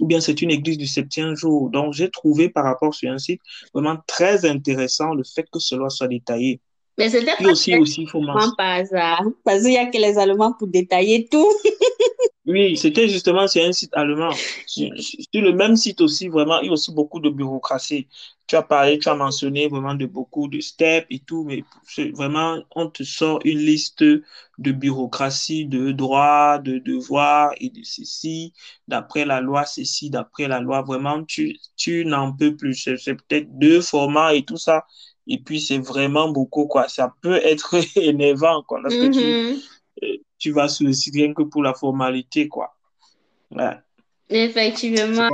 ou 0.00 0.06
bien 0.06 0.20
c'est 0.20 0.40
une 0.42 0.50
église 0.50 0.78
du 0.78 0.86
septième 0.86 1.34
jour. 1.34 1.70
Donc, 1.70 1.94
j'ai 1.94 2.10
trouvé 2.10 2.48
par 2.48 2.64
rapport 2.64 2.94
sur 2.94 3.10
un 3.10 3.18
site 3.18 3.40
vraiment 3.74 3.98
très 4.06 4.46
intéressant 4.46 5.14
le 5.14 5.24
fait 5.24 5.46
que 5.52 5.58
cela 5.58 5.90
soit 5.90 6.08
détaillé. 6.08 6.60
Mais 7.00 7.08
c'était 7.10 7.32
pas 7.42 7.50
aussi, 7.50 7.76
aussi, 7.76 8.02
il 8.02 8.08
faut 8.08 8.22
par 8.56 8.68
hasard, 8.76 9.22
parce 9.44 9.62
qu'il 9.62 9.72
y 9.72 9.78
a 9.78 9.86
que 9.86 9.98
les 9.98 10.18
Allemands 10.18 10.52
pour 10.58 10.68
détailler 10.68 11.28
tout. 11.30 11.48
Oui, 12.46 12.76
c'était 12.76 13.06
justement 13.08 13.46
sur 13.46 13.62
un 13.64 13.72
site 13.72 13.90
allemand. 13.94 14.30
Sur, 14.66 14.88
sur 14.98 15.42
le 15.42 15.52
même 15.52 15.76
site 15.76 16.00
aussi, 16.00 16.28
vraiment, 16.28 16.58
il 16.60 16.66
y 16.66 16.68
a 16.70 16.72
aussi 16.72 16.92
beaucoup 16.92 17.20
de 17.20 17.28
bureaucratie. 17.28 18.08
Tu 18.46 18.56
as 18.56 18.62
parlé, 18.62 18.98
tu 18.98 19.08
as 19.10 19.14
mentionné 19.14 19.68
vraiment 19.68 19.94
de 19.94 20.06
beaucoup 20.06 20.48
de 20.48 20.58
steps 20.58 21.06
et 21.10 21.20
tout, 21.20 21.44
mais 21.44 21.64
vraiment, 22.14 22.58
on 22.74 22.88
te 22.88 23.02
sort 23.04 23.40
une 23.44 23.58
liste 23.58 24.02
de 24.02 24.72
bureaucratie, 24.72 25.66
de 25.66 25.92
droits, 25.92 26.58
de 26.58 26.78
devoirs 26.78 27.52
et 27.58 27.68
de 27.70 27.82
ceci, 27.84 28.54
d'après 28.88 29.24
la 29.26 29.40
loi, 29.42 29.64
ceci, 29.66 30.10
d'après 30.10 30.48
la 30.48 30.60
loi. 30.60 30.82
Vraiment, 30.82 31.22
tu, 31.24 31.56
tu 31.76 32.04
n'en 32.06 32.32
peux 32.34 32.56
plus. 32.56 32.74
C'est 32.74 33.14
peut-être 33.14 33.48
deux 33.58 33.82
formats 33.82 34.34
et 34.34 34.44
tout 34.44 34.56
ça. 34.56 34.84
Et 35.26 35.38
puis, 35.38 35.60
c'est 35.60 35.78
vraiment 35.78 36.28
beaucoup, 36.30 36.66
quoi. 36.66 36.88
Ça 36.88 37.14
peut 37.22 37.36
être 37.44 37.74
énervant, 37.96 38.62
quoi, 38.62 38.80
lorsque 38.80 39.10
tu, 39.10 39.24
Mhm. 39.24 39.60
euh, 40.02 40.16
tu 40.38 40.52
vas 40.52 40.68
sur 40.68 40.86
le 40.86 40.92
site 40.92 41.14
rien 41.14 41.34
que 41.34 41.42
pour 41.42 41.62
la 41.62 41.74
formalité, 41.74 42.48
quoi. 42.48 42.74
Ouais, 43.50 43.76
Effectivement. 44.28 45.28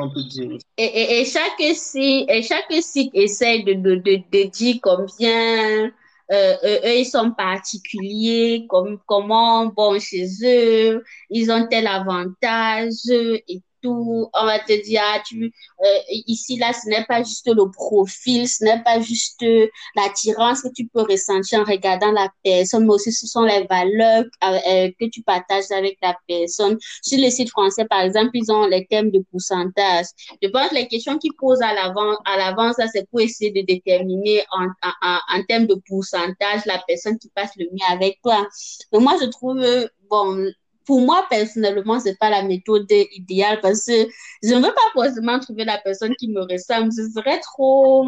Et, 0.79 0.85
et, 0.85 1.21
et 1.21 1.25
chaque 1.25 1.61
site, 1.75 2.29
et 2.31 2.43
chaque 2.43 2.73
site 2.83 3.11
essaye 3.15 3.65
de, 3.65 3.75
de, 3.75 3.97
de, 3.97 4.17
de 4.33 4.49
dire 4.51 4.77
combien 4.83 5.91
euh, 6.33 6.55
eux, 6.65 6.81
eux, 6.85 6.99
ils 6.99 7.05
sont 7.05 7.31
particuliers, 7.33 8.67
comme, 8.69 8.99
comment, 9.07 9.67
bon, 9.67 9.99
chez 10.01 10.27
eux, 10.45 11.05
ils 11.31 11.51
ont 11.53 11.67
tel 11.69 11.87
avantage 11.87 13.09
et 13.11 13.63
On 13.87 14.47
va 14.47 14.59
te 14.59 14.83
dire, 14.85 15.03
ah, 15.05 15.23
euh, 15.33 15.99
ici, 16.27 16.57
là, 16.57 16.73
ce 16.73 16.89
n'est 16.89 17.05
pas 17.05 17.23
juste 17.23 17.47
le 17.47 17.71
profil, 17.71 18.49
ce 18.49 18.65
n'est 18.65 18.83
pas 18.83 19.01
juste 19.01 19.43
euh, 19.43 19.67
l'attirance 19.95 20.63
que 20.63 20.69
tu 20.75 20.87
peux 20.87 21.03
ressentir 21.03 21.61
en 21.61 21.65
regardant 21.65 22.13
la 22.13 22.29
personne, 22.43 22.87
mais 22.87 22.95
aussi 22.95 23.13
ce 23.13 23.27
sont 23.27 23.43
les 23.43 23.67
valeurs 23.69 24.25
euh, 24.45 24.91
que 24.99 25.09
tu 25.11 25.23
partages 25.23 25.71
avec 25.71 25.99
la 26.03 26.17
personne. 26.27 26.79
Sur 27.03 27.19
les 27.19 27.31
sites 27.31 27.51
français, 27.51 27.85
par 27.85 28.01
exemple, 28.01 28.31
ils 28.35 28.51
ont 28.51 28.67
les 28.67 28.87
thèmes 28.87 29.11
de 29.11 29.25
pourcentage. 29.31 30.07
Je 30.43 30.49
pense 30.49 30.69
que 30.69 30.75
les 30.75 30.89
questions 30.89 31.19
qu'ils 31.19 31.35
posent 31.39 31.63
à 31.63 31.75
l'avance, 31.75 32.77
c'est 32.93 33.09
pour 33.11 33.21
essayer 33.21 33.51
de 33.51 33.67
déterminer 33.67 34.45
en, 34.53 34.67
en, 35.03 35.43
termes 35.49 35.67
de 35.67 35.81
pourcentage 35.87 36.65
la 36.67 36.83
personne 36.87 37.19
qui 37.19 37.29
passe 37.35 37.51
le 37.57 37.67
mieux 37.73 37.87
avec 37.91 38.21
toi. 38.23 38.47
Mais 38.93 38.99
moi, 38.99 39.17
je 39.21 39.27
trouve, 39.27 39.65
bon, 40.11 40.47
pour 40.87 41.01
moi, 41.01 41.27
personnellement, 41.29 42.01
c'est 42.01 42.19
pas 42.19 42.31
la 42.31 42.43
méthode 42.43 42.91
idéale 43.13 43.61
parce 43.61 43.85
que 43.85 44.09
je 44.43 44.55
ne 44.55 44.57
veux 44.57 44.73
pas 44.73 44.91
forcément 44.95 45.39
trouver 45.41 45.65
la 45.65 45.79
personne 45.79 46.15
qui 46.17 46.29
me 46.29 46.41
ressemble. 46.43 46.93
Ce 46.93 47.11
serait 47.11 47.41
trop 47.41 48.07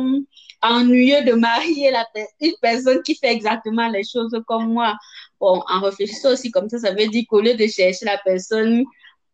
ennuyeux 0.63 1.25
de 1.25 1.33
marier 1.33 1.91
la, 1.91 2.07
une 2.41 2.53
personne 2.63 3.03
qui 3.03 3.15
fait 3.17 3.33
exactement 3.33 3.89
les 3.89 4.05
choses 4.05 4.35
comme 4.47 4.73
moi. 4.73 4.97
Bon, 5.41 5.63
en 5.69 5.81
réfléchissant 5.81 6.33
aussi 6.33 6.51
comme 6.51 6.69
ça, 6.69 6.79
ça 6.79 6.93
veut 6.93 7.09
dire 7.09 7.25
qu'au 7.29 7.41
lieu 7.41 7.55
de 7.55 7.67
chercher 7.67 8.07
la 8.07 8.19
personne 8.25 8.85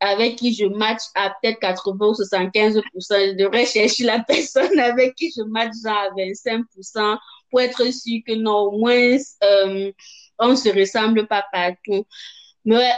avec 0.01 0.37
qui 0.37 0.55
je 0.55 0.67
match 0.67 1.03
à 1.15 1.31
peut-être 1.31 1.61
80 1.61 2.07
ou 2.07 2.13
75%, 2.13 2.83
je 2.95 3.37
devrais 3.37 3.67
chercher 3.67 4.05
la 4.05 4.21
personne 4.21 4.79
avec 4.79 5.15
qui 5.15 5.33
je 5.37 5.43
match 5.43 5.75
à 5.85 6.11
25% 6.17 7.19
pour 7.51 7.61
être 7.61 7.93
sûr 7.93 8.21
que 8.27 8.35
non, 8.35 8.69
au 8.69 8.79
moins, 8.79 9.17
euh, 9.43 9.93
on 10.39 10.51
ne 10.51 10.57
se 10.57 10.69
ressemble 10.69 11.27
pas 11.27 11.45
partout. 11.53 12.05
Mais 12.65 12.91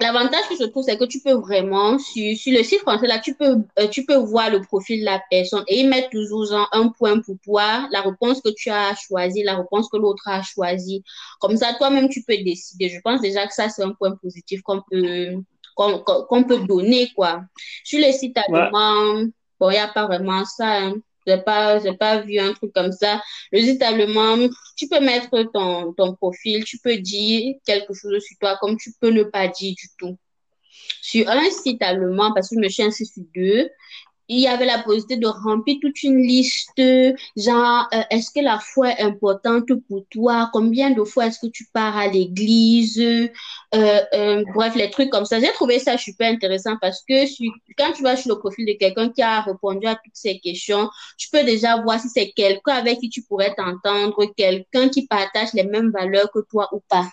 L'avantage 0.00 0.48
que 0.48 0.56
je 0.56 0.64
trouve, 0.64 0.82
c'est 0.82 0.96
que 0.96 1.04
tu 1.04 1.20
peux 1.20 1.34
vraiment, 1.34 1.98
sur, 1.98 2.34
sur 2.34 2.56
le 2.56 2.64
site 2.64 2.80
français, 2.80 3.06
là, 3.06 3.18
tu 3.18 3.34
peux, 3.34 3.58
euh, 3.78 3.88
tu 3.88 4.06
peux 4.06 4.16
voir 4.16 4.48
le 4.48 4.62
profil 4.62 5.00
de 5.00 5.04
la 5.04 5.20
personne 5.30 5.62
et 5.68 5.80
ils 5.80 5.88
mettent 5.88 6.10
toujours 6.10 6.68
un 6.72 6.88
point 6.88 7.20
pour 7.20 7.36
toi, 7.44 7.86
la 7.90 8.00
réponse 8.00 8.40
que 8.40 8.48
tu 8.56 8.70
as 8.70 8.94
choisie, 8.94 9.42
la 9.42 9.56
réponse 9.56 9.90
que 9.90 9.98
l'autre 9.98 10.26
a 10.26 10.42
choisie. 10.42 11.04
Comme 11.38 11.56
ça, 11.56 11.74
toi-même, 11.74 12.08
tu 12.08 12.22
peux 12.22 12.36
décider. 12.38 12.88
Je 12.88 12.98
pense 13.00 13.20
déjà 13.20 13.46
que 13.46 13.52
ça, 13.52 13.68
c'est 13.68 13.82
un 13.82 13.92
point 13.92 14.12
positif 14.16 14.62
qu'on 14.62 14.80
peut, 14.90 15.34
qu'on, 15.76 16.44
peut 16.44 16.60
donner, 16.60 17.10
quoi. 17.14 17.42
Sur 17.84 18.00
le 18.04 18.10
site 18.12 18.36
ouais, 18.36 18.58
allemand, 18.58 19.26
bon, 19.58 19.68
il 19.68 19.74
n'y 19.74 19.78
a 19.78 19.88
pas 19.88 20.06
vraiment 20.06 20.46
ça, 20.46 20.78
hein. 20.78 20.94
J'ai 21.30 21.42
pas, 21.42 21.78
j'ai 21.78 21.96
pas 21.96 22.20
vu 22.20 22.38
un 22.38 22.52
truc 22.52 22.72
comme 22.72 22.92
ça. 22.92 23.20
Le 23.52 23.60
site 23.60 23.82
allemand, 23.82 24.48
tu 24.76 24.88
peux 24.88 25.00
mettre 25.00 25.30
ton, 25.52 25.92
ton 25.92 26.14
profil, 26.14 26.64
tu 26.64 26.78
peux 26.78 26.96
dire 26.96 27.54
quelque 27.64 27.94
chose 27.94 28.22
sur 28.22 28.36
toi, 28.38 28.56
comme 28.60 28.76
tu 28.76 28.92
peux 29.00 29.10
ne 29.10 29.22
pas 29.22 29.48
dire 29.48 29.74
du 29.76 29.88
tout. 29.98 30.18
Sur 31.02 31.28
un 31.28 31.50
site 31.50 31.82
allemand, 31.82 32.32
parce 32.34 32.48
que 32.48 32.56
je 32.56 32.60
me 32.60 32.68
suis 32.68 32.82
inscrite 32.82 33.12
sur 33.12 33.22
deux, 33.34 33.68
il 34.32 34.40
y 34.40 34.46
avait 34.46 34.64
la 34.64 34.78
possibilité 34.78 35.16
de 35.16 35.26
remplir 35.26 35.76
toute 35.82 36.02
une 36.04 36.22
liste, 36.22 36.80
genre, 37.36 37.88
euh, 37.92 38.02
est-ce 38.10 38.30
que 38.30 38.40
la 38.40 38.60
foi 38.60 38.92
est 38.92 39.02
importante 39.02 39.66
pour 39.88 40.04
toi? 40.10 40.48
Combien 40.52 40.90
de 40.90 41.02
fois 41.02 41.26
est-ce 41.26 41.40
que 41.40 41.48
tu 41.48 41.66
pars 41.72 41.96
à 41.96 42.06
l'église? 42.06 43.00
Euh, 43.00 43.28
euh, 43.74 44.44
bref, 44.54 44.76
les 44.76 44.90
trucs 44.90 45.10
comme 45.10 45.24
ça. 45.24 45.40
J'ai 45.40 45.52
trouvé 45.52 45.80
ça 45.80 45.98
super 45.98 46.32
intéressant 46.32 46.76
parce 46.80 47.02
que 47.08 47.26
sur- 47.26 47.52
quand 47.76 47.92
tu 47.92 48.02
vas 48.02 48.16
sur 48.16 48.34
le 48.34 48.38
profil 48.38 48.66
de 48.66 48.74
quelqu'un 48.78 49.08
qui 49.10 49.22
a 49.22 49.40
répondu 49.40 49.86
à 49.86 49.96
toutes 49.96 50.14
ces 50.14 50.38
questions, 50.38 50.88
tu 51.18 51.28
peux 51.30 51.42
déjà 51.42 51.82
voir 51.82 52.00
si 52.00 52.08
c'est 52.08 52.30
quelqu'un 52.30 52.74
avec 52.74 53.00
qui 53.00 53.08
tu 53.10 53.22
pourrais 53.22 53.54
t'entendre, 53.54 54.32
quelqu'un 54.36 54.88
qui 54.88 55.06
partage 55.08 55.52
les 55.54 55.64
mêmes 55.64 55.90
valeurs 55.90 56.30
que 56.32 56.40
toi 56.48 56.68
ou 56.72 56.80
pas. 56.88 57.08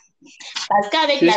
Parce 0.70 0.90
qu'avec 0.90 1.22
la, 1.22 1.34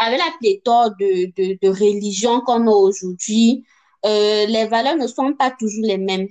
avec 0.00 0.18
la 0.18 0.32
pléthore 0.38 0.90
de, 1.00 1.26
de, 1.36 1.58
de 1.60 1.68
religions 1.68 2.40
qu'on 2.40 2.66
a 2.66 2.70
aujourd'hui, 2.70 3.64
euh, 4.04 4.46
les 4.46 4.66
valeurs 4.66 4.96
ne 4.96 5.06
sont 5.06 5.32
pas 5.34 5.50
toujours 5.50 5.84
les 5.84 5.98
mêmes. 5.98 6.28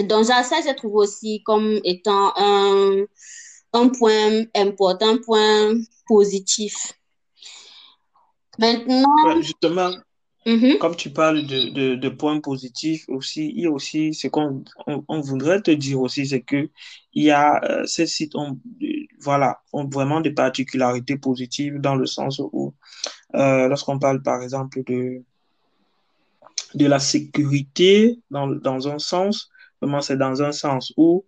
Donc, 0.00 0.24
ça, 0.24 0.42
j'ai 0.64 0.74
trouvé 0.74 0.94
aussi 0.94 1.42
comme 1.44 1.80
étant 1.84 2.32
un, 2.36 3.04
un 3.72 3.88
point 3.88 4.44
important, 4.54 5.08
un 5.08 5.18
point 5.18 5.74
positif. 6.06 6.92
Ouais, 8.58 8.78
Maintenant, 8.78 9.40
justement, 9.40 9.90
mhm, 10.46 10.78
comme 10.78 10.96
tu 10.96 11.10
parles 11.10 11.44
de, 11.46 11.70
de, 11.70 11.94
de 11.96 12.08
points 12.08 12.40
positifs 12.40 13.04
aussi, 13.08 13.50
il 13.54 13.62
y 13.62 13.66
a 13.66 13.70
aussi 13.70 14.14
ce 14.14 14.28
qu'on 14.28 14.64
on, 14.86 15.04
on 15.08 15.20
voudrait 15.20 15.60
te 15.62 15.70
dire 15.72 16.00
aussi, 16.00 16.26
c'est 16.26 16.42
que 16.42 16.70
il 17.12 17.24
y 17.24 17.30
a 17.30 17.60
euh, 17.64 17.84
ces 17.86 18.06
sites 18.06 18.34
ont, 18.36 18.60
euh, 18.82 18.86
voilà, 19.20 19.60
ont 19.72 19.88
vraiment 19.88 20.20
des 20.20 20.32
particularités 20.32 21.16
positives 21.16 21.80
dans 21.80 21.96
le 21.96 22.06
sens 22.06 22.40
où, 22.40 22.74
euh, 23.34 23.68
lorsqu'on 23.68 23.98
parle 23.98 24.22
par 24.22 24.42
exemple 24.42 24.82
de, 24.84 25.24
de 26.74 26.86
la 26.86 26.98
sécurité 26.98 28.18
dans, 28.30 28.48
dans 28.48 28.88
un 28.88 28.98
sens, 28.98 29.50
vraiment 29.80 30.00
c'est 30.00 30.16
dans 30.16 30.42
un 30.42 30.52
sens 30.52 30.92
où 30.96 31.24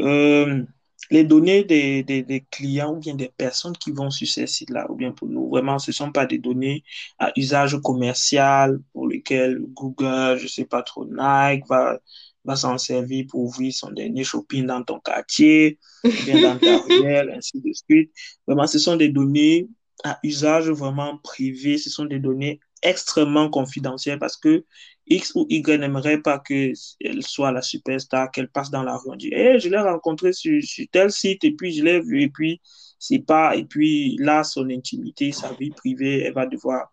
euh, 0.00 0.64
les 1.10 1.24
données 1.24 1.64
des, 1.64 2.02
des, 2.02 2.22
des 2.22 2.44
clients 2.50 2.94
ou 2.94 2.98
bien 2.98 3.14
des 3.14 3.30
personnes 3.36 3.76
qui 3.76 3.92
vont 3.92 4.10
sur 4.10 4.28
ces 4.28 4.46
sites-là, 4.46 4.90
ou 4.90 4.94
bien 4.94 5.12
pour 5.12 5.28
nous, 5.28 5.48
vraiment, 5.48 5.78
ce 5.78 5.90
ne 5.90 5.94
sont 5.94 6.12
pas 6.12 6.26
des 6.26 6.38
données 6.38 6.84
à 7.18 7.32
usage 7.36 7.76
commercial 7.82 8.80
pour 8.92 9.08
lesquelles 9.08 9.58
Google, 9.74 10.36
je 10.38 10.44
ne 10.44 10.48
sais 10.48 10.64
pas 10.66 10.82
trop, 10.82 11.06
Nike 11.06 11.66
va, 11.68 11.98
va 12.44 12.56
s'en 12.56 12.78
servir 12.78 13.26
pour 13.28 13.40
ouvrir 13.40 13.72
son 13.72 13.90
dernier 13.90 14.24
shopping 14.24 14.66
dans 14.66 14.82
ton 14.82 15.00
quartier, 15.00 15.78
ou 16.04 16.10
bien 16.24 16.40
dans 16.42 16.58
ta 16.58 16.78
ruelle, 16.88 17.32
ainsi 17.36 17.60
de 17.60 17.72
suite. 17.72 18.12
Vraiment, 18.46 18.66
ce 18.66 18.78
sont 18.78 18.96
des 18.96 19.08
données 19.08 19.68
à 20.04 20.18
usage 20.22 20.68
vraiment 20.70 21.18
privé, 21.18 21.78
ce 21.78 21.90
sont 21.90 22.04
des 22.04 22.18
données 22.20 22.60
extrêmement 22.82 23.48
confidentielles 23.50 24.18
parce 24.18 24.36
que 24.36 24.64
X 25.06 25.32
ou 25.34 25.46
Y 25.48 25.78
n'aimerait 25.78 26.20
pas 26.20 26.38
qu'elle 26.38 26.74
soit 27.20 27.52
la 27.52 27.62
superstar, 27.62 28.30
qu'elle 28.30 28.48
passe 28.48 28.70
dans 28.70 28.82
la 28.82 28.96
rue. 28.96 29.10
On 29.10 29.16
dit, 29.16 29.30
je 29.30 29.68
l'ai 29.68 29.78
rencontré 29.78 30.32
sur, 30.32 30.60
tel 30.92 31.10
site 31.10 31.44
et 31.44 31.52
puis 31.52 31.72
je 31.72 31.82
l'ai 31.82 32.00
vu 32.00 32.22
et 32.22 32.28
puis 32.28 32.60
c'est 32.98 33.20
pas, 33.20 33.56
et 33.56 33.64
puis 33.64 34.16
là, 34.18 34.44
son 34.44 34.68
intimité, 34.70 35.32
sa 35.32 35.52
vie 35.52 35.70
privée, 35.70 36.24
elle 36.24 36.34
va 36.34 36.46
devoir, 36.46 36.92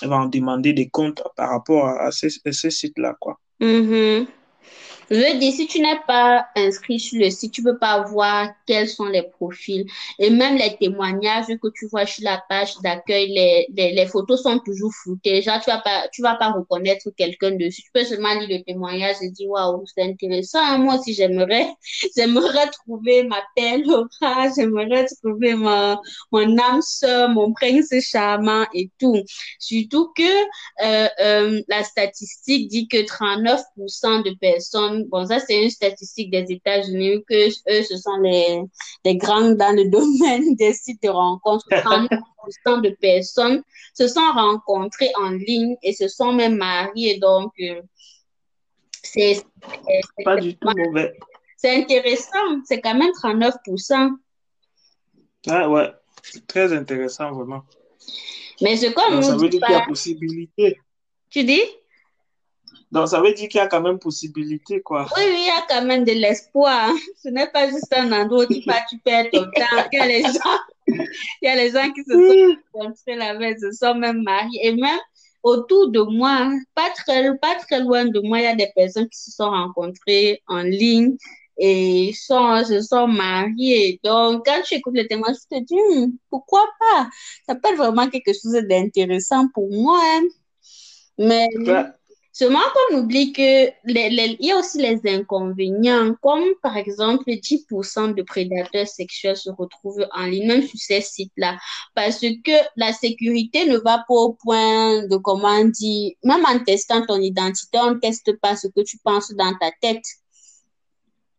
elle 0.00 0.08
va 0.08 0.16
en 0.16 0.26
demander 0.26 0.72
des 0.72 0.88
comptes 0.88 1.22
par 1.36 1.50
rapport 1.50 1.86
à, 1.86 2.10
ce, 2.10 2.28
site-là, 2.70 3.16
quoi. 3.20 3.38
mhm. 3.60 4.26
Je 5.12 5.18
veux 5.18 5.38
dire, 5.38 5.52
si 5.52 5.66
tu 5.66 5.78
n'es 5.80 6.00
pas 6.06 6.46
inscrit 6.56 6.98
sur 6.98 7.20
le 7.20 7.28
site, 7.28 7.52
tu 7.52 7.60
ne 7.62 7.72
peux 7.72 7.78
pas 7.78 8.00
voir 8.02 8.48
quels 8.66 8.88
sont 8.88 9.04
les 9.04 9.22
profils. 9.22 9.84
Et 10.18 10.30
même 10.30 10.56
les 10.56 10.74
témoignages 10.78 11.48
que 11.62 11.68
tu 11.74 11.86
vois 11.88 12.06
sur 12.06 12.24
la 12.24 12.42
page 12.48 12.78
d'accueil, 12.82 13.28
les, 13.28 13.92
les, 13.92 14.06
photos 14.06 14.42
sont 14.42 14.58
toujours 14.60 14.90
floutées. 14.94 15.42
Genre, 15.42 15.60
tu 15.60 15.70
vas 15.70 15.82
vas 16.18 16.34
pas 16.36 16.52
reconnaître 16.52 17.10
quelqu'un 17.14 17.50
dessus. 17.50 17.82
Tu 17.82 17.90
peux 17.92 18.04
seulement 18.04 18.32
lire 18.32 18.48
le 18.48 18.64
témoignage 18.64 19.16
et 19.20 19.28
dire, 19.28 19.50
waouh, 19.50 19.84
c'est 19.84 20.02
intéressant. 20.02 20.78
Moi 20.78 20.94
aussi, 20.94 21.12
j'aimerais, 21.12 21.66
j'aimerais 22.16 22.70
trouver 22.70 23.24
ma 23.24 23.42
belle 23.54 23.82
Laura, 23.84 24.48
j'aimerais 24.56 25.04
trouver 25.22 25.54
mon, 25.54 25.98
mon 26.30 26.58
âme 26.58 26.80
sœur, 26.80 27.28
mon 27.28 27.52
prince 27.52 27.92
charmant 28.00 28.64
et 28.72 28.90
tout. 28.98 29.22
Surtout 29.58 30.10
que 30.16 30.22
euh, 30.22 31.08
euh, 31.20 31.60
la 31.68 31.84
statistique 31.84 32.68
dit 32.68 32.88
que 32.88 32.96
39% 32.96 34.24
de 34.24 34.34
personnes, 34.40 35.01
bon, 35.08 35.26
ça 35.26 35.38
c'est 35.40 35.62
une 35.62 35.70
statistique 35.70 36.30
des 36.30 36.52
États-Unis, 36.52 37.22
que 37.28 37.48
eux, 37.48 37.82
ce 37.82 37.96
sont 37.96 38.16
les, 38.22 38.62
les 39.04 39.16
grands 39.16 39.52
dans 39.52 39.74
le 39.74 39.88
domaine 39.90 40.54
des 40.56 40.72
sites 40.72 41.02
de 41.02 41.08
rencontres. 41.08 41.66
39% 41.70 42.82
de 42.82 42.90
personnes 43.00 43.62
se 43.94 44.08
sont 44.08 44.32
rencontrées 44.32 45.12
en 45.20 45.30
ligne 45.30 45.76
et 45.82 45.92
se 45.92 46.08
sont 46.08 46.32
même 46.32 46.56
mariées. 46.56 47.18
Donc, 47.18 47.52
euh, 47.60 47.80
c'est 49.02 49.42
pas 50.24 50.36
du 50.36 50.56
tout 50.56 50.68
mauvais. 50.76 51.12
C'est 51.56 51.76
intéressant, 51.76 52.60
c'est 52.64 52.80
quand 52.80 52.94
même 52.94 53.12
39%. 53.12 54.16
Ah 55.48 55.68
ouais, 55.68 55.92
c'est 56.22 56.46
très 56.46 56.72
intéressant 56.72 57.32
vraiment. 57.32 57.62
Mais 58.60 58.76
Donc, 58.76 58.94
nous 59.10 59.22
ça 59.22 59.36
veut 59.36 59.48
dire 59.48 59.60
qu'il 59.60 59.74
y 59.74 59.78
a 59.78 59.86
possibilité. 59.86 60.78
tu 61.30 61.44
dis? 61.44 61.62
Donc, 62.92 63.08
ça 63.08 63.22
veut 63.22 63.32
dire 63.32 63.48
qu'il 63.48 63.58
y 63.58 63.62
a 63.62 63.68
quand 63.68 63.80
même 63.80 63.98
possibilité, 63.98 64.82
quoi. 64.82 65.06
Oui, 65.16 65.22
oui, 65.26 65.38
il 65.38 65.46
y 65.46 65.50
a 65.50 65.64
quand 65.66 65.82
même 65.86 66.04
de 66.04 66.12
l'espoir. 66.12 66.90
Ce 67.22 67.30
n'est 67.30 67.48
pas 67.48 67.66
juste 67.70 67.92
un 67.96 68.12
endroit 68.12 68.44
où 68.44 68.52
tu 68.52 68.60
pars, 68.66 68.84
tu 68.88 68.98
perds 68.98 69.30
ton 69.32 69.44
temps. 69.44 69.88
Il 69.90 69.98
y 69.98 70.02
a 70.02 70.06
les 70.06 70.22
gens, 70.22 70.58
il 70.86 71.08
y 71.42 71.48
a 71.48 71.56
les 71.56 71.70
gens 71.70 71.90
qui 71.90 72.04
se 72.04 72.12
sont 72.12 72.56
rencontrés 72.74 73.16
là-bas, 73.16 73.56
se 73.58 73.72
sont 73.72 73.94
même 73.94 74.22
mariés. 74.22 74.66
Et 74.66 74.72
même 74.76 74.98
autour 75.42 75.88
de 75.90 76.02
moi, 76.02 76.52
pas 76.74 76.90
très, 76.90 77.34
pas 77.38 77.54
très 77.54 77.80
loin 77.80 78.04
de 78.04 78.20
moi, 78.20 78.40
il 78.40 78.44
y 78.44 78.46
a 78.46 78.54
des 78.54 78.70
personnes 78.76 79.08
qui 79.08 79.18
se 79.18 79.30
sont 79.30 79.48
rencontrées 79.48 80.42
en 80.46 80.60
ligne 80.60 81.16
et 81.56 82.12
sont, 82.14 82.62
se 82.62 82.82
sont 82.82 83.06
mariés. 83.06 84.00
Donc, 84.04 84.44
quand 84.44 84.60
tu 84.66 84.74
écoutes 84.74 84.98
le 84.98 85.06
témoignage, 85.06 85.38
tu 85.50 85.58
te 85.58 85.64
dis, 85.64 85.74
hmm, 85.74 86.12
pourquoi 86.28 86.68
pas? 86.78 87.08
Ça 87.46 87.54
peut 87.54 87.70
être 87.70 87.78
vraiment 87.78 88.10
quelque 88.10 88.32
chose 88.34 88.60
d'intéressant 88.68 89.48
pour 89.54 89.70
moi. 89.70 89.98
Hein. 90.02 90.22
Mais 91.16 91.48
seulement 92.32 92.60
qu'on 92.72 92.98
oublie 92.98 93.32
que 93.32 93.68
il 93.86 94.36
y 94.40 94.50
a 94.50 94.56
aussi 94.56 94.78
les 94.78 95.00
inconvénients, 95.04 96.14
comme 96.22 96.44
par 96.62 96.76
exemple 96.76 97.24
10% 97.30 98.14
de 98.14 98.22
prédateurs 98.22 98.88
sexuels 98.88 99.36
se 99.36 99.50
retrouvent 99.50 100.06
en 100.12 100.24
ligne, 100.24 100.48
même 100.48 100.62
sur 100.62 100.78
ces 100.78 101.02
sites-là, 101.02 101.58
parce 101.94 102.20
que 102.20 102.52
la 102.76 102.92
sécurité 102.92 103.66
ne 103.66 103.76
va 103.76 103.98
pas 104.08 104.14
au 104.14 104.32
point 104.32 105.06
de, 105.06 105.16
comment 105.18 105.64
dire, 105.64 106.12
même 106.24 106.44
en 106.46 106.58
testant 106.58 107.04
ton 107.04 107.20
identité, 107.20 107.78
on 107.78 107.92
ne 107.92 107.98
teste 107.98 108.38
pas 108.40 108.56
ce 108.56 108.68
que 108.68 108.80
tu 108.80 108.98
penses 108.98 109.32
dans 109.34 109.54
ta 109.60 109.70
tête. 109.80 110.04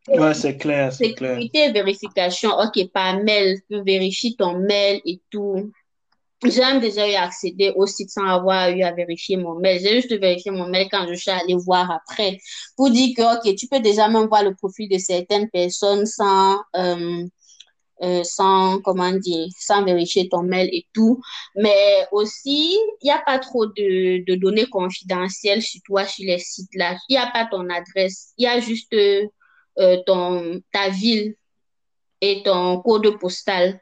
Ouais, 0.09 0.33
c'est 0.33 0.57
clair, 0.57 0.91
c'est 0.91 1.13
clair. 1.13 1.31
Sécurité 1.31 1.71
vérification, 1.71 2.51
ok, 2.59 2.91
par 2.93 3.23
mail, 3.23 3.59
tu 3.71 3.81
vérifies 3.83 4.35
ton 4.35 4.59
mail 4.59 5.01
et 5.05 5.21
tout. 5.31 5.71
J'ai 6.45 6.79
déjà 6.79 7.09
eu 7.09 7.13
accéder 7.15 7.71
au 7.75 7.85
site 7.85 8.09
sans 8.09 8.25
avoir 8.25 8.69
eu 8.69 8.83
à 8.83 8.91
vérifier 8.91 9.37
mon 9.37 9.59
mail. 9.59 9.79
J'ai 9.81 10.01
juste 10.01 10.13
vérifié 10.19 10.51
mon 10.51 10.67
mail 10.67 10.87
quand 10.91 11.07
je 11.07 11.13
suis 11.13 11.31
allée 11.31 11.55
voir 11.55 11.89
après 11.91 12.37
pour 12.75 12.89
dire 12.89 13.15
que, 13.15 13.21
ok, 13.37 13.55
tu 13.55 13.67
peux 13.67 13.79
déjà 13.79 14.07
même 14.07 14.27
voir 14.27 14.43
le 14.43 14.53
profil 14.55 14.89
de 14.89 14.97
certaines 14.97 15.49
personnes 15.49 16.05
sans, 16.05 16.57
euh, 16.75 17.25
euh, 18.01 18.23
sans, 18.23 18.79
comment 18.81 19.11
dire, 19.11 19.47
sans 19.57 19.83
vérifier 19.85 20.27
ton 20.27 20.43
mail 20.43 20.69
et 20.73 20.85
tout. 20.93 21.21
Mais 21.55 22.05
aussi, 22.11 22.77
il 23.01 23.05
n'y 23.05 23.11
a 23.11 23.21
pas 23.25 23.39
trop 23.39 23.65
de, 23.65 24.23
de 24.25 24.35
données 24.35 24.67
confidentielles 24.67 25.61
sur 25.61 25.81
toi 25.85 26.05
sur 26.05 26.25
les 26.25 26.39
sites 26.39 26.75
là. 26.75 26.97
Il 27.09 27.13
n'y 27.13 27.17
a 27.17 27.31
pas 27.31 27.45
ton 27.45 27.69
adresse. 27.69 28.33
Il 28.37 28.43
y 28.43 28.47
a 28.47 28.59
juste 28.59 28.93
euh, 28.93 30.03
ton, 30.05 30.61
ta 30.71 30.89
ville 30.89 31.35
et 32.21 32.41
ton 32.43 32.81
code 32.81 33.19
postal, 33.19 33.79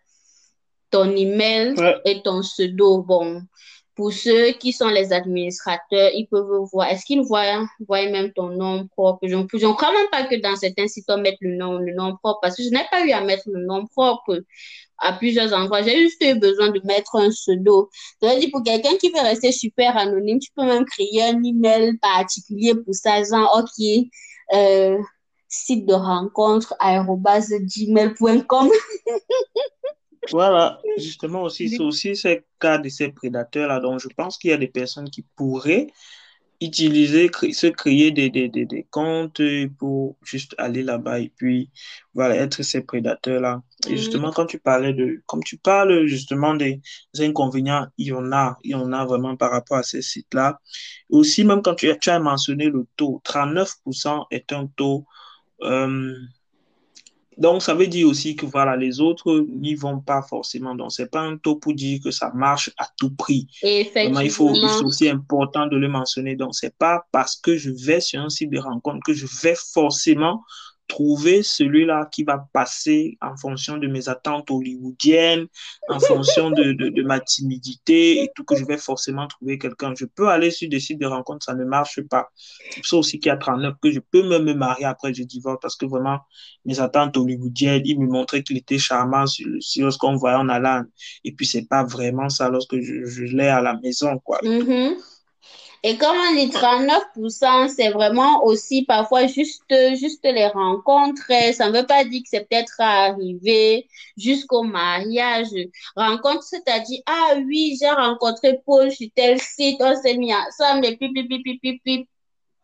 ton 0.91 1.15
email 1.15 1.75
et 2.05 2.21
ton 2.21 2.41
pseudo. 2.41 3.01
Bon, 3.01 3.41
pour 3.95 4.13
ceux 4.13 4.51
qui 4.53 4.73
sont 4.73 4.87
les 4.87 5.13
administrateurs, 5.13 6.09
ils 6.13 6.27
peuvent 6.27 6.65
voir. 6.71 6.87
Est-ce 6.89 7.05
qu'ils 7.05 7.21
voient, 7.21 7.65
voient 7.87 8.09
même 8.09 8.31
ton 8.33 8.49
nom 8.49 8.87
propre? 8.87 9.27
Je 9.27 9.35
ne 9.35 9.73
crois 9.73 9.91
même 9.91 10.09
pas 10.11 10.23
que 10.23 10.35
dans 10.41 10.55
certains 10.55 10.87
sites, 10.87 11.05
on 11.09 11.17
mette 11.17 11.37
le 11.41 11.55
nom, 11.55 11.77
le 11.77 11.93
nom 11.93 12.15
propre 12.17 12.39
parce 12.41 12.55
que 12.55 12.63
je 12.63 12.69
n'ai 12.69 12.85
pas 12.89 13.05
eu 13.05 13.11
à 13.11 13.21
mettre 13.21 13.43
le 13.47 13.65
nom 13.65 13.85
propre 13.85 14.43
à 14.97 15.13
plusieurs 15.13 15.53
endroits. 15.53 15.81
J'ai 15.81 15.97
juste 15.99 16.23
eu 16.23 16.39
besoin 16.39 16.69
de 16.69 16.79
mettre 16.85 17.15
un 17.15 17.29
pseudo. 17.29 17.89
Ça 18.21 18.33
veut 18.33 18.39
dire 18.39 18.49
pour 18.51 18.63
quelqu'un 18.63 18.95
qui 18.97 19.09
veut 19.09 19.21
rester 19.21 19.51
super 19.51 19.97
anonyme, 19.97 20.39
tu 20.39 20.51
peux 20.55 20.65
même 20.65 20.85
créer 20.85 21.23
un 21.23 21.43
email 21.43 21.97
particulier 21.97 22.73
pour 22.75 22.93
ça, 22.93 23.23
genre, 23.23 23.59
OK, 23.59 23.85
euh, 24.53 24.97
site 25.47 25.85
de 25.85 25.93
rencontre 25.93 26.75
gmail.com. 26.79 28.69
voilà, 30.29 30.79
justement 30.97 31.43
aussi, 31.43 31.69
c'est 31.69 31.81
aussi 31.81 32.15
ce 32.15 32.41
cas 32.59 32.77
de 32.77 32.89
ces 32.89 33.09
prédateurs-là. 33.09 33.79
Donc, 33.79 33.99
je 33.99 34.07
pense 34.09 34.37
qu'il 34.37 34.51
y 34.51 34.53
a 34.53 34.57
des 34.57 34.67
personnes 34.67 35.09
qui 35.09 35.23
pourraient 35.35 35.87
utiliser, 36.61 37.31
se 37.53 37.67
créer 37.67 38.11
des, 38.11 38.29
des, 38.29 38.47
des, 38.47 38.65
des, 38.65 38.85
comptes 38.91 39.41
pour 39.79 40.15
juste 40.23 40.53
aller 40.59 40.83
là-bas 40.83 41.19
et 41.19 41.31
puis, 41.35 41.71
voilà, 42.13 42.35
être 42.35 42.61
ces 42.61 42.81
prédateurs-là. 42.81 43.63
Et 43.89 43.97
justement, 43.97 44.31
quand 44.31 44.45
tu 44.45 44.59
parlais 44.59 44.93
de, 44.93 45.23
comme 45.25 45.43
tu 45.43 45.57
parles 45.57 46.05
justement 46.05 46.53
des 46.53 46.79
inconvénients, 47.17 47.87
il 47.97 48.07
y 48.07 48.13
en 48.13 48.31
a, 48.31 48.59
il 48.63 48.71
y 48.71 48.75
en 48.75 48.93
a 48.93 49.05
vraiment 49.05 49.35
par 49.35 49.49
rapport 49.49 49.77
à 49.77 49.83
ces 49.83 50.03
sites-là. 50.03 50.59
Aussi, 51.09 51.43
même 51.43 51.63
quand 51.63 51.73
tu, 51.73 51.91
tu 51.99 52.09
as 52.11 52.19
mentionné 52.19 52.65
le 52.65 52.85
taux, 52.95 53.21
39% 53.25 54.27
est 54.29 54.53
un 54.53 54.67
taux 54.67 55.05
euh, 55.63 56.13
donc, 57.41 57.63
ça 57.63 57.73
veut 57.73 57.87
dire 57.87 58.07
aussi 58.07 58.35
que 58.35 58.45
voilà, 58.45 58.77
les 58.77 59.01
autres 59.01 59.47
n'y 59.49 59.73
vont 59.73 59.99
pas 59.99 60.21
forcément. 60.21 60.75
Donc, 60.75 60.91
c'est 60.91 61.09
pas 61.09 61.21
un 61.21 61.37
taux 61.37 61.55
pour 61.55 61.73
dire 61.73 61.99
que 62.03 62.11
ça 62.11 62.31
marche 62.35 62.69
à 62.77 62.87
tout 62.97 63.09
prix. 63.09 63.47
Effectivement. 63.63 64.19
il 64.19 64.29
faut, 64.29 64.53
c'est 64.53 64.85
aussi 64.85 65.09
important 65.09 65.65
de 65.65 65.75
le 65.75 65.89
mentionner. 65.89 66.35
Donc, 66.35 66.53
c'est 66.53 66.77
pas 66.77 67.03
parce 67.11 67.35
que 67.35 67.57
je 67.57 67.71
vais 67.71 67.99
sur 67.99 68.21
un 68.21 68.29
site 68.29 68.51
de 68.51 68.59
rencontre 68.59 68.99
que 69.03 69.13
je 69.13 69.25
vais 69.41 69.55
forcément 69.55 70.43
trouver 70.91 71.41
celui-là 71.41 72.09
qui 72.11 72.25
va 72.25 72.45
passer 72.51 73.17
en 73.21 73.37
fonction 73.37 73.77
de 73.77 73.87
mes 73.87 74.09
attentes 74.09 74.51
hollywoodiennes, 74.51 75.47
en 75.87 76.01
fonction 76.01 76.51
de, 76.51 76.73
de, 76.73 77.03
ma 77.03 77.21
timidité 77.21 78.23
et 78.23 78.29
tout, 78.35 78.43
que 78.43 78.57
je 78.57 78.65
vais 78.65 78.77
forcément 78.77 79.25
trouver 79.27 79.57
quelqu'un. 79.57 79.93
Je 79.97 80.03
peux 80.03 80.27
aller 80.27 80.51
sur 80.51 80.67
des 80.67 80.81
sites 80.81 80.99
de 80.99 81.05
rencontres, 81.05 81.45
ça 81.45 81.55
ne 81.55 81.63
marche 81.63 82.01
pas. 82.01 82.29
C'est 82.71 82.83
ça 82.83 82.97
aussi 82.97 83.19
qu'il 83.19 83.29
y 83.29 83.31
a 83.31 83.37
39, 83.37 83.75
que 83.81 83.89
je 83.89 84.01
peux 84.01 84.27
même 84.27 84.43
me 84.43 84.53
marier 84.53 84.83
après 84.83 85.13
je 85.13 85.23
divorce 85.23 85.59
parce 85.61 85.77
que 85.77 85.85
vraiment, 85.85 86.19
mes 86.65 86.81
attentes 86.81 87.15
hollywoodiennes, 87.15 87.83
il 87.85 87.97
me 87.97 88.07
montrait 88.07 88.43
qu'il 88.43 88.57
était 88.57 88.77
charmant 88.77 89.25
sur, 89.27 89.47
sur 89.61 89.93
ce 89.93 89.97
qu'on 89.97 90.17
voyait 90.17 90.35
en 90.35 90.49
allant. 90.49 90.83
Et 91.23 91.31
puis, 91.31 91.45
c'est 91.45 91.67
pas 91.69 91.85
vraiment 91.85 92.27
ça 92.27 92.49
lorsque 92.49 92.77
je, 92.81 93.05
je 93.05 93.23
l'ai 93.23 93.47
à 93.47 93.61
la 93.61 93.79
maison, 93.81 94.19
quoi. 94.19 94.39
Mm-hmm. 94.43 94.95
Et 95.83 95.97
comme 95.97 96.15
on 96.15 96.35
dit 96.35 96.49
39%, 96.51 97.67
c'est 97.69 97.89
vraiment 97.89 98.43
aussi 98.43 98.85
parfois 98.85 99.25
juste, 99.25 99.63
juste 99.95 100.23
les 100.23 100.45
rencontres. 100.47 101.31
Ça 101.53 101.69
ne 101.69 101.79
veut 101.79 101.87
pas 101.87 102.03
dire 102.05 102.21
que 102.21 102.29
c'est 102.29 102.47
peut-être 102.47 102.75
arrivé 102.79 103.87
jusqu'au 104.15 104.61
mariage. 104.63 105.47
Rencontre, 105.95 106.43
c'est-à-dire, 106.43 107.01
ah 107.07 107.33
oui, 107.37 107.77
j'ai 107.79 107.89
rencontré 107.89 108.59
Paul 108.63 108.91
sur 108.91 109.07
tel 109.15 109.39
site, 109.41 109.77
on 109.81 109.99
s'est 109.99 110.17
mis 110.17 110.33
ensemble 110.35 110.85
et 110.85 110.97
puis, 110.97 111.11
puis, 111.11 111.27
puis, 111.27 111.41
puis, 111.41 111.59
puis, 111.59 111.81
puis 111.83 112.07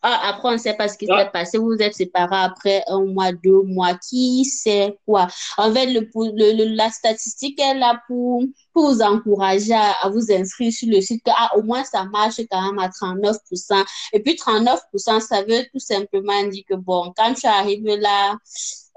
ah, 0.09 0.29
après, 0.29 0.47
on 0.47 0.51
ne 0.53 0.57
sait 0.57 0.73
pas 0.73 0.87
ce 0.87 0.97
qui 0.97 1.05
s'est 1.05 1.29
passé. 1.33 1.57
Vous 1.57 1.75
êtes 1.81 1.93
séparés 1.93 2.37
après 2.37 2.81
un 2.87 3.03
mois, 3.03 3.33
deux 3.33 3.61
mois. 3.63 3.93
Qui 3.95 4.45
sait 4.45 4.97
quoi? 5.05 5.27
En 5.57 5.73
fait, 5.73 5.87
le, 5.87 5.99
le, 6.15 6.75
la 6.75 6.89
statistique 6.89 7.59
est 7.59 7.73
là 7.73 8.01
pour, 8.07 8.41
pour 8.71 8.93
vous 8.93 9.01
encourager 9.01 9.73
à, 9.73 10.07
vous 10.09 10.31
inscrire 10.31 10.71
sur 10.71 10.87
le 10.89 11.01
site. 11.01 11.21
Ah, 11.27 11.49
au 11.57 11.61
moins, 11.61 11.83
ça 11.83 12.05
marche 12.05 12.39
quand 12.49 12.61
même 12.61 12.79
à 12.79 12.87
39%. 12.87 13.85
Et 14.13 14.21
puis, 14.21 14.35
39%, 14.35 15.19
ça 15.19 15.43
veut 15.43 15.65
tout 15.73 15.79
simplement 15.79 16.41
dire 16.47 16.63
que, 16.69 16.75
bon, 16.75 17.11
quand 17.17 17.33
tu 17.33 17.45
arrives 17.45 17.85
là, 17.85 18.37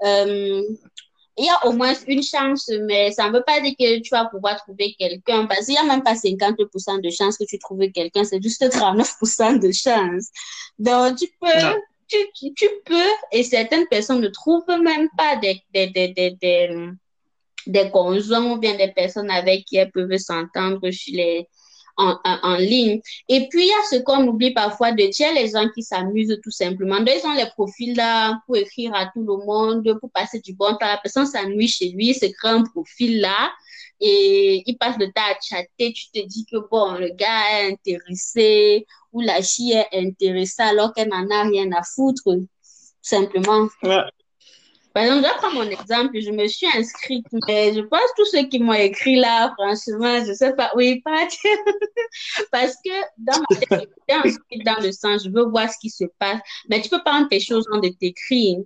euh, 0.05 0.61
il 1.37 1.45
y 1.45 1.49
a 1.49 1.65
au 1.65 1.71
moins 1.71 1.93
une 2.07 2.23
chance, 2.23 2.69
mais 2.87 3.11
ça 3.11 3.27
ne 3.29 3.33
veut 3.33 3.43
pas 3.45 3.61
dire 3.61 3.73
que 3.79 3.99
tu 3.99 4.09
vas 4.11 4.25
pouvoir 4.25 4.57
trouver 4.57 4.95
quelqu'un, 4.99 5.45
parce 5.45 5.65
qu'il 5.65 5.75
n'y 5.75 5.79
a 5.79 5.83
même 5.83 6.03
pas 6.03 6.13
50% 6.13 7.01
de 7.01 7.09
chance 7.09 7.37
que 7.37 7.45
tu 7.45 7.57
trouves 7.57 7.89
quelqu'un, 7.91 8.23
c'est 8.23 8.41
juste 8.41 8.61
39% 8.63 9.59
de 9.59 9.71
chance. 9.71 10.27
Donc, 10.77 11.17
tu 11.17 11.27
peux, 11.39 11.47
tu, 12.07 12.53
tu, 12.53 12.69
peux, 12.85 13.09
et 13.31 13.43
certaines 13.43 13.87
personnes 13.87 14.21
ne 14.21 14.27
trouvent 14.27 14.65
même 14.67 15.07
pas 15.17 15.37
des, 15.37 15.61
des, 15.73 15.87
des, 15.87 16.09
des, 16.09 16.31
des, 16.31 16.89
des 17.65 17.89
conjoints 17.91 18.51
ou 18.51 18.57
bien 18.57 18.75
des 18.75 18.91
personnes 18.91 19.31
avec 19.31 19.65
qui 19.65 19.77
elles 19.77 19.91
peuvent 19.91 20.17
s'entendre 20.17 20.91
sur 20.91 21.15
les, 21.15 21.47
en, 22.01 22.55
ligne. 22.55 23.01
Et 23.29 23.47
puis, 23.49 23.63
il 23.63 23.67
y 23.67 23.71
a 23.71 23.83
ce 23.89 24.03
qu'on 24.03 24.27
oublie 24.27 24.53
parfois 24.53 24.91
de 24.91 25.09
dire, 25.09 25.33
les 25.33 25.49
gens 25.49 25.67
qui 25.73 25.83
s'amusent 25.83 26.39
tout 26.43 26.51
simplement. 26.51 26.99
Donc, 26.99 27.09
ils 27.09 27.27
ont 27.27 27.33
les 27.33 27.49
profils 27.51 27.95
là 27.95 28.39
pour 28.45 28.57
écrire 28.57 28.93
à 28.95 29.05
tout 29.05 29.21
le 29.21 29.45
monde, 29.45 29.97
pour 29.99 30.11
passer 30.11 30.39
du 30.39 30.53
bon 30.53 30.71
temps. 30.71 30.87
La 30.87 30.99
personne 31.01 31.25
s'ennuie 31.25 31.67
chez 31.67 31.89
lui, 31.89 32.13
se 32.13 32.25
crée 32.25 32.49
un 32.49 32.63
profil 32.63 33.21
là 33.21 33.51
et 34.01 34.63
il 34.65 34.77
passe 34.77 34.97
le 34.97 35.07
temps 35.07 35.21
à 35.21 35.39
chatter. 35.39 35.93
Tu 35.93 36.09
te 36.11 36.25
dis 36.25 36.45
que 36.51 36.57
bon, 36.69 36.93
le 36.93 37.09
gars 37.13 37.61
est 37.61 37.71
intéressé 37.73 38.87
ou 39.13 39.21
la 39.21 39.41
fille 39.41 39.73
est 39.73 39.87
intéressée 39.93 40.63
alors 40.63 40.93
qu'elle 40.93 41.09
n'en 41.09 41.29
a 41.29 41.43
rien 41.43 41.71
à 41.71 41.83
foutre, 41.83 42.23
simplement. 43.01 43.67
Par 44.93 45.03
exemple, 45.03 45.25
je 45.25 45.37
prends 45.37 45.53
mon 45.53 45.69
exemple, 45.69 46.19
je 46.19 46.31
me 46.31 46.47
suis 46.47 46.67
inscrite, 46.75 47.25
mais 47.47 47.73
je 47.73 47.79
pense 47.81 48.01
que 48.01 48.21
tous 48.21 48.25
ceux 48.25 48.47
qui 48.47 48.59
m'ont 48.59 48.73
écrit 48.73 49.15
là, 49.15 49.53
franchement, 49.57 50.23
je 50.25 50.33
sais 50.33 50.53
pas, 50.53 50.71
oui, 50.75 51.01
pas 51.01 51.27
parce 52.51 52.75
que 52.83 52.91
dans 53.17 53.39
ma 53.39 53.77
tête, 53.77 53.89
inscrite 54.09 54.65
dans 54.65 54.83
le 54.83 54.91
sens, 54.91 55.23
je 55.23 55.29
veux 55.29 55.45
voir 55.45 55.71
ce 55.71 55.77
qui 55.79 55.89
se 55.89 56.03
passe, 56.19 56.41
mais 56.69 56.81
tu 56.81 56.89
peux 56.89 57.01
prendre 57.03 57.29
tes 57.29 57.39
choses 57.39 57.65
de 57.71 57.87
t'écrire. 57.87 58.57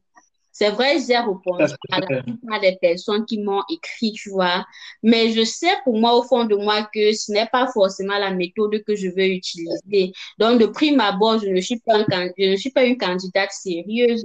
C'est 0.51 0.69
vrai, 0.69 0.97
j'ai 1.05 1.17
répondu 1.17 1.73
à 1.91 1.99
la 1.99 2.23
plupart 2.23 2.61
des 2.61 2.77
personnes 2.81 3.25
qui 3.25 3.39
m'ont 3.39 3.61
écrit, 3.69 4.13
tu 4.13 4.29
vois. 4.29 4.65
Mais 5.03 5.33
je 5.33 5.43
sais 5.43 5.75
pour 5.83 5.99
moi, 5.99 6.15
au 6.15 6.23
fond 6.23 6.45
de 6.45 6.55
moi, 6.55 6.89
que 6.93 7.11
ce 7.11 7.33
n'est 7.33 7.47
pas 7.47 7.67
forcément 7.67 8.17
la 8.17 8.31
méthode 8.31 8.81
que 8.87 8.95
je 8.95 9.09
veux 9.09 9.27
utiliser. 9.27 10.13
Donc, 10.39 10.61
de 10.61 10.65
prime 10.65 11.01
abord, 11.01 11.39
je 11.39 11.49
ne 11.49 11.59
suis 11.59 11.81
pas, 11.81 12.05
un, 12.09 12.29
je 12.37 12.51
ne 12.51 12.55
suis 12.55 12.71
pas 12.71 12.85
une 12.85 12.97
candidate 12.97 13.51
sérieuse 13.51 14.23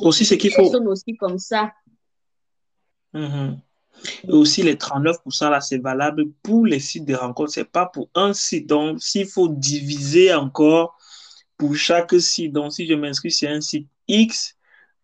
aussi, 0.00 0.24
ce 0.24 0.34
qu'il 0.34 0.52
faut. 0.52 0.74
aussi 0.86 1.16
comme 1.16 1.38
ça. 1.38 1.72
Mhm. 3.12 3.60
Et 4.24 4.32
aussi, 4.32 4.62
les 4.62 4.76
39%, 4.76 5.50
là, 5.50 5.60
c'est 5.60 5.78
valable 5.78 6.30
pour 6.42 6.66
les 6.66 6.80
sites 6.80 7.04
de 7.04 7.14
rencontres. 7.14 7.52
C'est 7.52 7.70
pas 7.70 7.86
pour 7.86 8.08
un 8.14 8.32
site. 8.32 8.68
Donc, 8.68 9.02
s'il 9.02 9.26
faut 9.26 9.48
diviser 9.48 10.34
encore 10.34 10.96
pour 11.62 11.76
chaque 11.76 12.18
site. 12.20 12.52
Donc, 12.52 12.72
si 12.72 12.86
je 12.86 12.94
m'inscris 12.94 13.30
sur 13.30 13.48
un 13.48 13.60
site 13.60 13.86
X, 14.08 14.56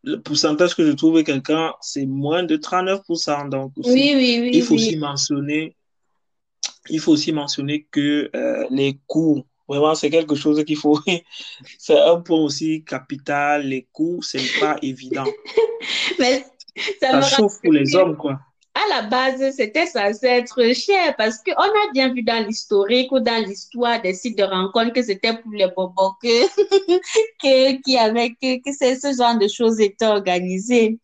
le 0.03 0.21
pourcentage 0.21 0.75
que 0.75 0.85
je 0.85 0.93
trouve 0.93 1.23
quelqu'un, 1.23 1.73
c'est 1.81 2.07
moins 2.07 2.43
de 2.43 2.57
39%. 2.57 3.49
Donc, 3.49 3.73
oui, 3.77 4.13
oui, 4.17 4.39
oui, 4.41 4.51
il 4.53 4.63
faut 4.63 4.75
aussi 4.75 4.97
mentionner, 4.97 5.77
il 6.89 6.99
faut 6.99 7.13
aussi 7.13 7.33
mentionner 7.33 7.87
que 7.91 8.31
euh, 8.35 8.67
les 8.71 8.99
coûts 9.07 9.45
Vraiment, 9.69 9.95
c'est 9.95 10.11
quelque 10.11 10.35
chose 10.35 10.65
qu'il 10.65 10.77
faut. 10.77 10.99
c'est 11.79 12.01
un 12.01 12.21
point 12.21 12.41
aussi 12.41 12.83
capital. 12.85 13.67
Les 13.67 13.87
coûts, 13.93 14.21
ce 14.23 14.39
n'est 14.39 14.61
pas 14.61 14.77
évident. 14.83 15.25
Mais 16.19 16.45
ça, 17.01 17.21
ça 17.21 17.37
chauffe 17.37 17.61
pour 17.63 17.73
les 17.73 17.95
hommes, 17.95 18.17
quoi 18.17 18.41
à 18.79 19.01
la 19.01 19.03
base, 19.09 19.57
c'était 19.57 19.87
censé 19.87 20.27
être 20.27 20.73
cher 20.75 21.15
parce 21.17 21.39
qu'on 21.39 21.53
a 21.53 21.93
bien 21.93 22.13
vu 22.13 22.23
dans 22.23 22.45
l'historique 22.47 23.11
ou 23.11 23.19
dans 23.19 23.45
l'histoire 23.45 24.01
des 24.01 24.15
sites 24.15 24.39
de 24.39 24.45
rencontres 24.45 24.93
que 24.93 25.03
c'était 25.03 25.37
pour 25.37 25.53
les 25.53 25.67
bobos 25.67 26.15
que, 26.23 26.47
que, 27.43 27.83
qui 27.83 27.99
avait, 27.99 28.31
que, 28.31 28.63
que 28.63 28.73
ce 28.73 29.17
genre 29.17 29.39
de 29.39 29.49
choses 29.49 29.81
étaient 29.81 30.07
organisées. 30.07 30.99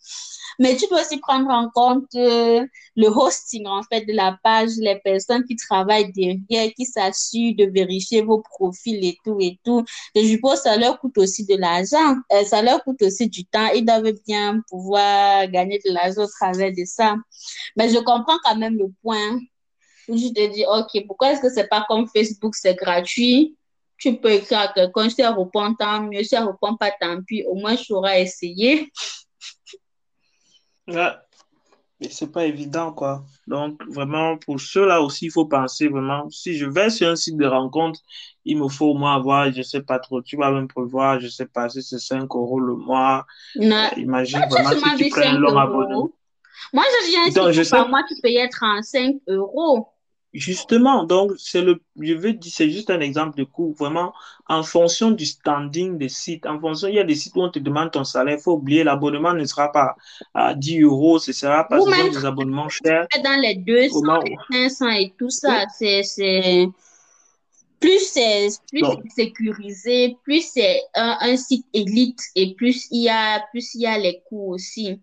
Mais 0.59 0.77
tu 0.77 0.87
peux 0.88 1.01
aussi 1.01 1.19
prendre 1.19 1.51
en 1.51 1.69
compte 1.71 2.14
euh, 2.14 2.64
le 2.97 3.09
hosting, 3.09 3.67
en 3.67 3.83
fait, 3.83 4.05
de 4.05 4.12
la 4.12 4.38
page, 4.43 4.71
les 4.79 4.99
personnes 5.01 5.45
qui 5.45 5.57
travaillent 5.57 6.12
derrière, 6.12 6.73
qui 6.75 6.85
s'assurent 6.85 7.55
de 7.57 7.64
vérifier 7.64 8.23
vos 8.23 8.40
profils 8.40 9.05
et 9.05 9.17
tout 9.25 9.38
et 9.40 9.59
tout. 9.64 9.85
Je 10.14 10.37
pense 10.37 10.62
que 10.62 10.71
ça 10.71 10.77
leur 10.77 11.01
coûte 11.01 11.19
aussi 11.19 11.45
de 11.45 11.57
l'argent. 11.57 12.17
Euh, 12.33 12.45
ça 12.45 12.62
leur 12.62 12.83
coûte 12.85 13.03
aussi 13.03 13.29
du 13.29 13.45
temps. 13.45 13.69
Ils 13.75 13.85
doivent 13.85 14.12
bien 14.27 14.61
pouvoir 14.69 15.49
gagner 15.49 15.81
de 15.85 15.93
l'argent 15.93 16.25
au 16.25 16.29
travers 16.29 16.73
de 16.73 16.85
ça. 16.85 17.17
Mais 17.77 17.88
je 17.88 17.99
comprends 17.99 18.38
quand 18.45 18.57
même 18.57 18.77
le 18.77 18.87
point 19.03 19.38
où 20.09 20.17
je 20.17 20.29
te 20.29 20.53
dis, 20.53 20.64
OK, 20.67 21.07
pourquoi 21.07 21.33
est-ce 21.33 21.40
que 21.40 21.51
c'est 21.51 21.69
pas 21.69 21.85
comme 21.88 22.07
Facebook, 22.07 22.55
c'est 22.55 22.75
gratuit? 22.75 23.57
Tu 23.97 24.17
peux 24.17 24.33
écrire 24.33 24.59
à 24.59 24.69
quelqu'un, 24.69 25.09
si 25.09 25.23
elle 25.23 25.29
répond, 25.29 25.75
tant 25.75 26.03
mieux. 26.03 26.23
Si 26.25 26.35
elle 26.35 26.45
répond 26.45 26.77
pas, 26.77 26.90
tant 26.90 27.23
pis. 27.23 27.45
Au 27.45 27.55
moins, 27.55 27.77
je 27.77 27.85
saurai 27.85 28.23
essayer. 28.23 28.90
Ouais. 30.88 31.12
Mais 32.01 32.09
c'est 32.11 32.33
pas 32.33 32.44
évident, 32.44 32.92
quoi. 32.92 33.25
Donc, 33.47 33.81
vraiment, 33.88 34.37
pour 34.37 34.61
ceux-là 34.61 35.01
aussi, 35.01 35.27
il 35.27 35.31
faut 35.31 35.47
penser 35.47 35.87
vraiment, 35.88 36.29
si 36.29 36.55
je 36.57 36.66
vais 36.66 36.90
sur 36.90 37.09
un 37.09 37.16
site 37.16 37.37
de 37.37 37.47
rencontre, 37.47 38.01
il 38.44 38.59
me 38.59 38.68
faut 38.68 38.87
au 38.87 38.94
moins 38.94 39.14
avoir, 39.14 39.53
je 39.53 39.62
sais 39.62 39.83
pas 39.83 40.01
trop, 40.01 40.20
tu 40.20 40.37
vas 40.37 40.51
même 40.51 40.66
prévoir, 40.66 41.20
je 41.20 41.29
sais 41.29 41.47
pas 41.47 41.68
si 41.68 41.83
c'est 41.83 42.01
5 42.01 42.25
euros 42.35 42.59
le 42.59 42.75
mois. 42.75 43.25
Non. 43.55 43.90
imagine 43.97 44.40
vraiment 44.51 44.70
si 44.70 45.05
tu 45.05 45.11
prends 45.11 45.23
un 45.23 45.38
long 45.38 45.57
abonnement. 45.57 46.11
Moi, 46.73 46.85
je 47.03 47.11
viens 47.11 47.44
Donc, 47.44 47.53
je 47.53 47.62
sais... 47.62 47.77
par 47.77 47.88
mois, 47.88 48.03
tu 48.09 48.20
payais 48.20 48.49
35 48.49 49.16
euros. 49.29 49.88
Justement, 50.35 51.05
donc 51.05 51.31
c'est 51.38 51.62
le, 51.62 51.81
je 52.01 52.12
veux 52.12 52.33
dire, 52.33 52.53
c'est 52.53 52.68
juste 52.68 52.90
un 52.90 52.99
exemple 52.99 53.38
de 53.38 53.44
coût. 53.44 53.73
Vraiment, 53.79 54.12
en 54.49 54.64
fonction 54.64 55.12
du 55.12 55.25
standing 55.25 55.97
des 55.97 56.09
sites, 56.09 56.44
en 56.44 56.59
fonction, 56.59 56.88
il 56.88 56.97
y 56.97 56.99
a 56.99 57.05
des 57.05 57.14
sites 57.14 57.37
où 57.37 57.42
on 57.42 57.51
te 57.51 57.61
demande 57.61 57.92
ton 57.92 58.03
salaire. 58.03 58.38
Il 58.38 58.42
faut 58.42 58.55
oublier, 58.55 58.83
l'abonnement 58.83 59.33
ne 59.33 59.44
sera 59.44 59.70
pas 59.70 59.94
à 60.35 60.55
10 60.55 60.81
euros, 60.81 61.20
ce 61.20 61.33
sera 61.33 61.68
pas 61.68 61.79
des 62.11 62.25
abonnements 62.25 62.68
chers. 62.68 63.07
Dans 63.23 63.40
les 63.40 63.55
200, 63.55 64.01
500 64.51 64.88
et 64.88 65.14
tout 65.16 65.31
ça, 65.31 65.66
c'est, 65.73 66.03
c'est, 66.03 66.66
plus 67.79 68.01
c'est 68.01 68.49
plus 68.68 68.83
sécurisé, 69.14 70.16
plus 70.25 70.44
c'est 70.53 70.83
un, 70.97 71.16
un, 71.20 71.37
site 71.37 71.66
élite 71.73 72.20
et 72.35 72.55
plus 72.55 72.88
il 72.90 73.05
y 73.05 73.09
a, 73.09 73.40
plus 73.53 73.73
il 73.77 73.83
y 73.83 73.87
a 73.87 73.99
les 73.99 74.20
coûts 74.29 74.53
aussi. 74.53 74.99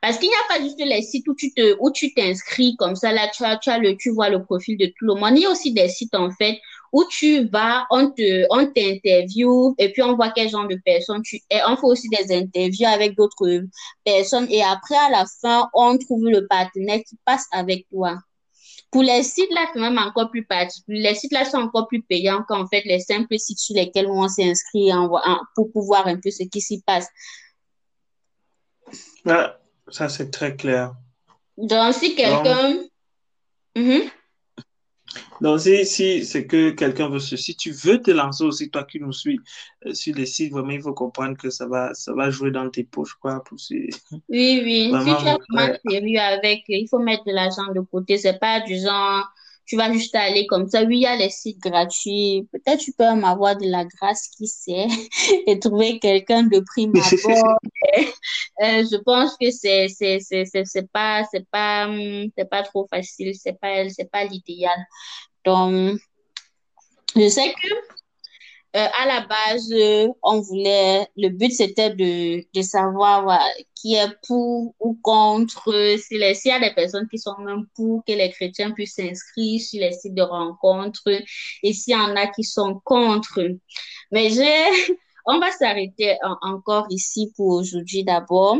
Parce 0.00 0.18
qu'il 0.18 0.28
n'y 0.28 0.34
a 0.34 0.54
pas 0.54 0.62
juste 0.62 0.78
les 0.78 1.02
sites 1.02 1.28
où 1.28 1.34
tu 1.34 1.52
te, 1.52 1.76
où 1.80 1.90
tu 1.90 2.12
t'inscris 2.14 2.76
comme 2.76 2.96
ça, 2.96 3.12
là, 3.12 3.28
tu, 3.34 3.44
as, 3.44 3.56
tu, 3.58 3.70
as 3.70 3.78
le, 3.78 3.96
tu 3.96 4.10
vois 4.10 4.28
le 4.28 4.42
profil 4.42 4.76
de 4.78 4.86
tout 4.86 5.06
le 5.06 5.14
monde. 5.14 5.32
Il 5.36 5.42
y 5.42 5.46
a 5.46 5.50
aussi 5.50 5.72
des 5.72 5.88
sites, 5.88 6.14
en 6.14 6.30
fait, 6.30 6.58
où 6.92 7.04
tu 7.04 7.46
vas, 7.48 7.86
on 7.90 8.10
te, 8.10 8.46
on 8.50 8.66
t'interviewe 8.66 9.74
et 9.78 9.92
puis 9.92 10.02
on 10.02 10.16
voit 10.16 10.30
quel 10.30 10.48
genre 10.48 10.66
de 10.66 10.78
personne 10.84 11.22
tu 11.22 11.40
es. 11.50 11.60
On 11.66 11.76
fait 11.76 11.86
aussi 11.86 12.08
des 12.08 12.34
interviews 12.34 12.86
avec 12.86 13.16
d'autres 13.16 13.62
personnes 14.04 14.46
et 14.50 14.62
après, 14.62 14.96
à 14.96 15.10
la 15.10 15.24
fin, 15.40 15.68
on 15.74 15.96
trouve 15.98 16.26
le 16.26 16.46
partenaire 16.46 17.00
qui 17.06 17.16
passe 17.24 17.46
avec 17.52 17.86
toi. 17.90 18.18
Pour 18.90 19.02
les 19.02 19.22
sites 19.22 19.52
là, 19.52 19.66
c'est 19.72 19.80
même 19.80 19.98
encore 19.98 20.30
plus 20.30 20.44
particulier. 20.44 21.00
Les 21.00 21.14
sites 21.14 21.32
là 21.32 21.44
sont 21.44 21.58
encore 21.58 21.86
plus 21.86 22.02
payants 22.02 22.42
qu'en 22.48 22.66
fait 22.66 22.82
les 22.84 22.98
simples 22.98 23.38
sites 23.38 23.60
sur 23.60 23.76
lesquels 23.76 24.08
on 24.08 24.26
s'inscrit 24.26 24.90
pour 25.54 25.70
pouvoir 25.70 26.08
un 26.08 26.16
peu 26.16 26.30
ce 26.30 26.42
qui 26.42 26.60
s'y 26.60 26.82
passe. 26.82 27.06
Ça, 29.90 30.08
c'est 30.08 30.30
très 30.30 30.56
clair. 30.56 30.94
Donc, 31.56 31.94
si 31.94 32.14
quelqu'un... 32.14 32.78
Mhm. 33.76 34.10
Donc, 35.40 35.60
si, 35.60 35.86
si 35.86 36.24
c'est 36.24 36.46
que 36.46 36.70
quelqu'un 36.70 37.08
veut 37.08 37.18
si 37.18 37.56
tu 37.56 37.70
veux 37.70 38.00
te 38.00 38.10
lancer 38.10 38.44
aussi, 38.44 38.70
toi 38.70 38.84
qui 38.84 39.00
nous 39.00 39.12
suis 39.12 39.40
euh, 39.86 39.94
sur 39.94 40.14
les 40.14 40.26
sites, 40.26 40.52
vraiment, 40.52 40.70
il 40.70 40.82
faut 40.82 40.92
comprendre 40.92 41.36
que 41.36 41.48
ça 41.50 41.66
va, 41.66 41.94
ça 41.94 42.12
va 42.12 42.30
jouer 42.30 42.50
dans 42.50 42.68
tes 42.68 42.84
poches, 42.84 43.14
quoi. 43.14 43.42
Pour 43.44 43.58
oui, 43.70 43.90
oui. 44.28 44.92
si 44.92 45.04
tu 45.04 45.28
es 45.28 45.36
vraiment 45.48 45.78
sérieux 45.88 46.20
avec, 46.20 46.64
il 46.68 46.86
faut 46.88 46.98
mettre 46.98 47.24
de 47.24 47.32
l'argent 47.32 47.72
de 47.74 47.80
côté. 47.80 48.18
C'est 48.18 48.38
pas 48.38 48.60
du 48.60 48.78
genre, 48.78 49.26
tu 49.66 49.76
vas 49.76 49.92
juste 49.92 50.14
aller 50.14 50.46
comme 50.46 50.68
ça. 50.68 50.82
Oui, 50.82 50.96
il 50.98 51.02
y 51.02 51.06
a 51.06 51.16
les 51.16 51.30
sites 51.30 51.60
gratuits. 51.60 52.48
Peut-être 52.52 52.80
tu 52.80 52.92
peux 52.92 53.14
m'avoir 53.14 53.56
de 53.56 53.66
la 53.66 53.84
grâce, 53.84 54.28
qui 54.36 54.46
sait, 54.46 54.86
et 55.46 55.58
trouver 55.58 55.98
quelqu'un 55.98 56.42
de 56.42 56.60
prime 56.60 56.92
abord. 56.96 57.58
euh, 57.96 58.84
je 58.90 58.96
pense 59.02 59.36
que 59.40 59.50
c'est 59.50 59.88
c'est 59.88 60.18
c'est 60.20 60.44
c'est 60.44 60.90
pas 60.92 61.24
c'est 61.30 61.48
pas 61.50 61.86
hum, 61.88 62.28
c'est 62.36 62.48
pas 62.48 62.62
trop 62.62 62.86
facile, 62.90 63.34
c'est 63.34 63.58
pas 63.60 63.88
c'est 63.88 64.10
pas 64.10 64.24
l'idéal. 64.24 64.78
Donc 65.44 66.00
je 67.16 67.28
sais 67.28 67.52
que 67.52 67.99
euh, 68.76 68.86
à 69.00 69.06
la 69.06 69.26
base, 69.26 69.72
on 70.22 70.40
voulait, 70.40 71.06
le 71.16 71.28
but 71.28 71.50
c'était 71.50 71.90
de, 71.90 72.44
de 72.54 72.62
savoir 72.62 73.40
qui 73.74 73.94
est 73.94 74.08
pour 74.26 74.74
ou 74.78 74.98
contre, 75.02 75.96
s'il 75.98 76.20
y 76.20 76.50
a 76.50 76.60
des 76.60 76.74
personnes 76.74 77.08
qui 77.08 77.18
sont 77.18 77.36
même 77.38 77.66
pour 77.74 78.04
que 78.06 78.12
les 78.12 78.30
chrétiens 78.30 78.72
puissent 78.72 78.96
s'inscrire 78.96 79.60
sur 79.60 79.80
les 79.80 79.92
sites 79.92 80.14
de 80.14 80.22
rencontres 80.22 81.08
et 81.62 81.72
s'il 81.72 81.94
y 81.94 81.96
en 81.96 82.14
a 82.16 82.26
qui 82.28 82.44
sont 82.44 82.80
contre. 82.84 83.40
Mais 84.12 84.30
j'ai, 84.30 84.94
on 85.26 85.38
va 85.38 85.50
s'arrêter 85.50 86.16
encore 86.42 86.86
ici 86.90 87.32
pour 87.36 87.48
aujourd'hui 87.48 88.04
d'abord. 88.04 88.58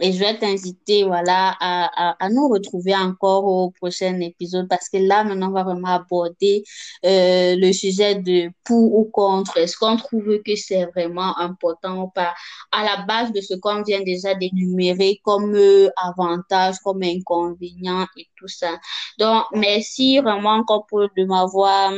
Et 0.00 0.12
je 0.12 0.18
vais 0.18 0.38
t'inviter 0.38 1.04
voilà, 1.04 1.54
à, 1.60 2.16
à, 2.24 2.28
nous 2.30 2.48
retrouver 2.48 2.96
encore 2.96 3.44
au 3.44 3.70
prochain 3.70 4.18
épisode 4.20 4.66
parce 4.68 4.88
que 4.88 4.96
là, 4.96 5.24
maintenant, 5.24 5.48
on 5.48 5.52
va 5.52 5.62
vraiment 5.62 5.88
aborder 5.88 6.64
euh, 7.04 7.54
le 7.56 7.72
sujet 7.72 8.14
de 8.14 8.50
pour 8.64 8.94
ou 8.94 9.04
contre. 9.04 9.58
Est-ce 9.58 9.76
qu'on 9.76 9.96
trouve 9.96 10.38
que 10.42 10.56
c'est 10.56 10.86
vraiment 10.86 11.36
important 11.38 12.04
ou 12.04 12.08
pas? 12.08 12.34
À 12.72 12.82
la 12.82 13.04
base 13.04 13.32
de 13.32 13.42
ce 13.42 13.54
qu'on 13.54 13.82
vient 13.82 14.00
déjà 14.02 14.34
d'énumérer 14.34 15.20
comme 15.22 15.54
euh, 15.54 15.90
avantage, 15.96 16.76
comme 16.82 17.02
inconvénient 17.02 18.06
et 18.16 18.26
tout 18.36 18.48
ça. 18.48 18.78
Donc, 19.18 19.44
merci 19.52 20.18
vraiment 20.18 20.54
encore 20.54 20.86
pour 20.86 21.00
de 21.14 21.24
m'avoir 21.24 21.92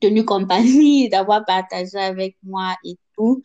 tenu 0.00 0.24
compagnie, 0.24 1.08
d'avoir 1.10 1.44
partagé 1.46 1.98
avec 1.98 2.36
moi 2.42 2.76
et 2.84 2.96
tout. 3.16 3.42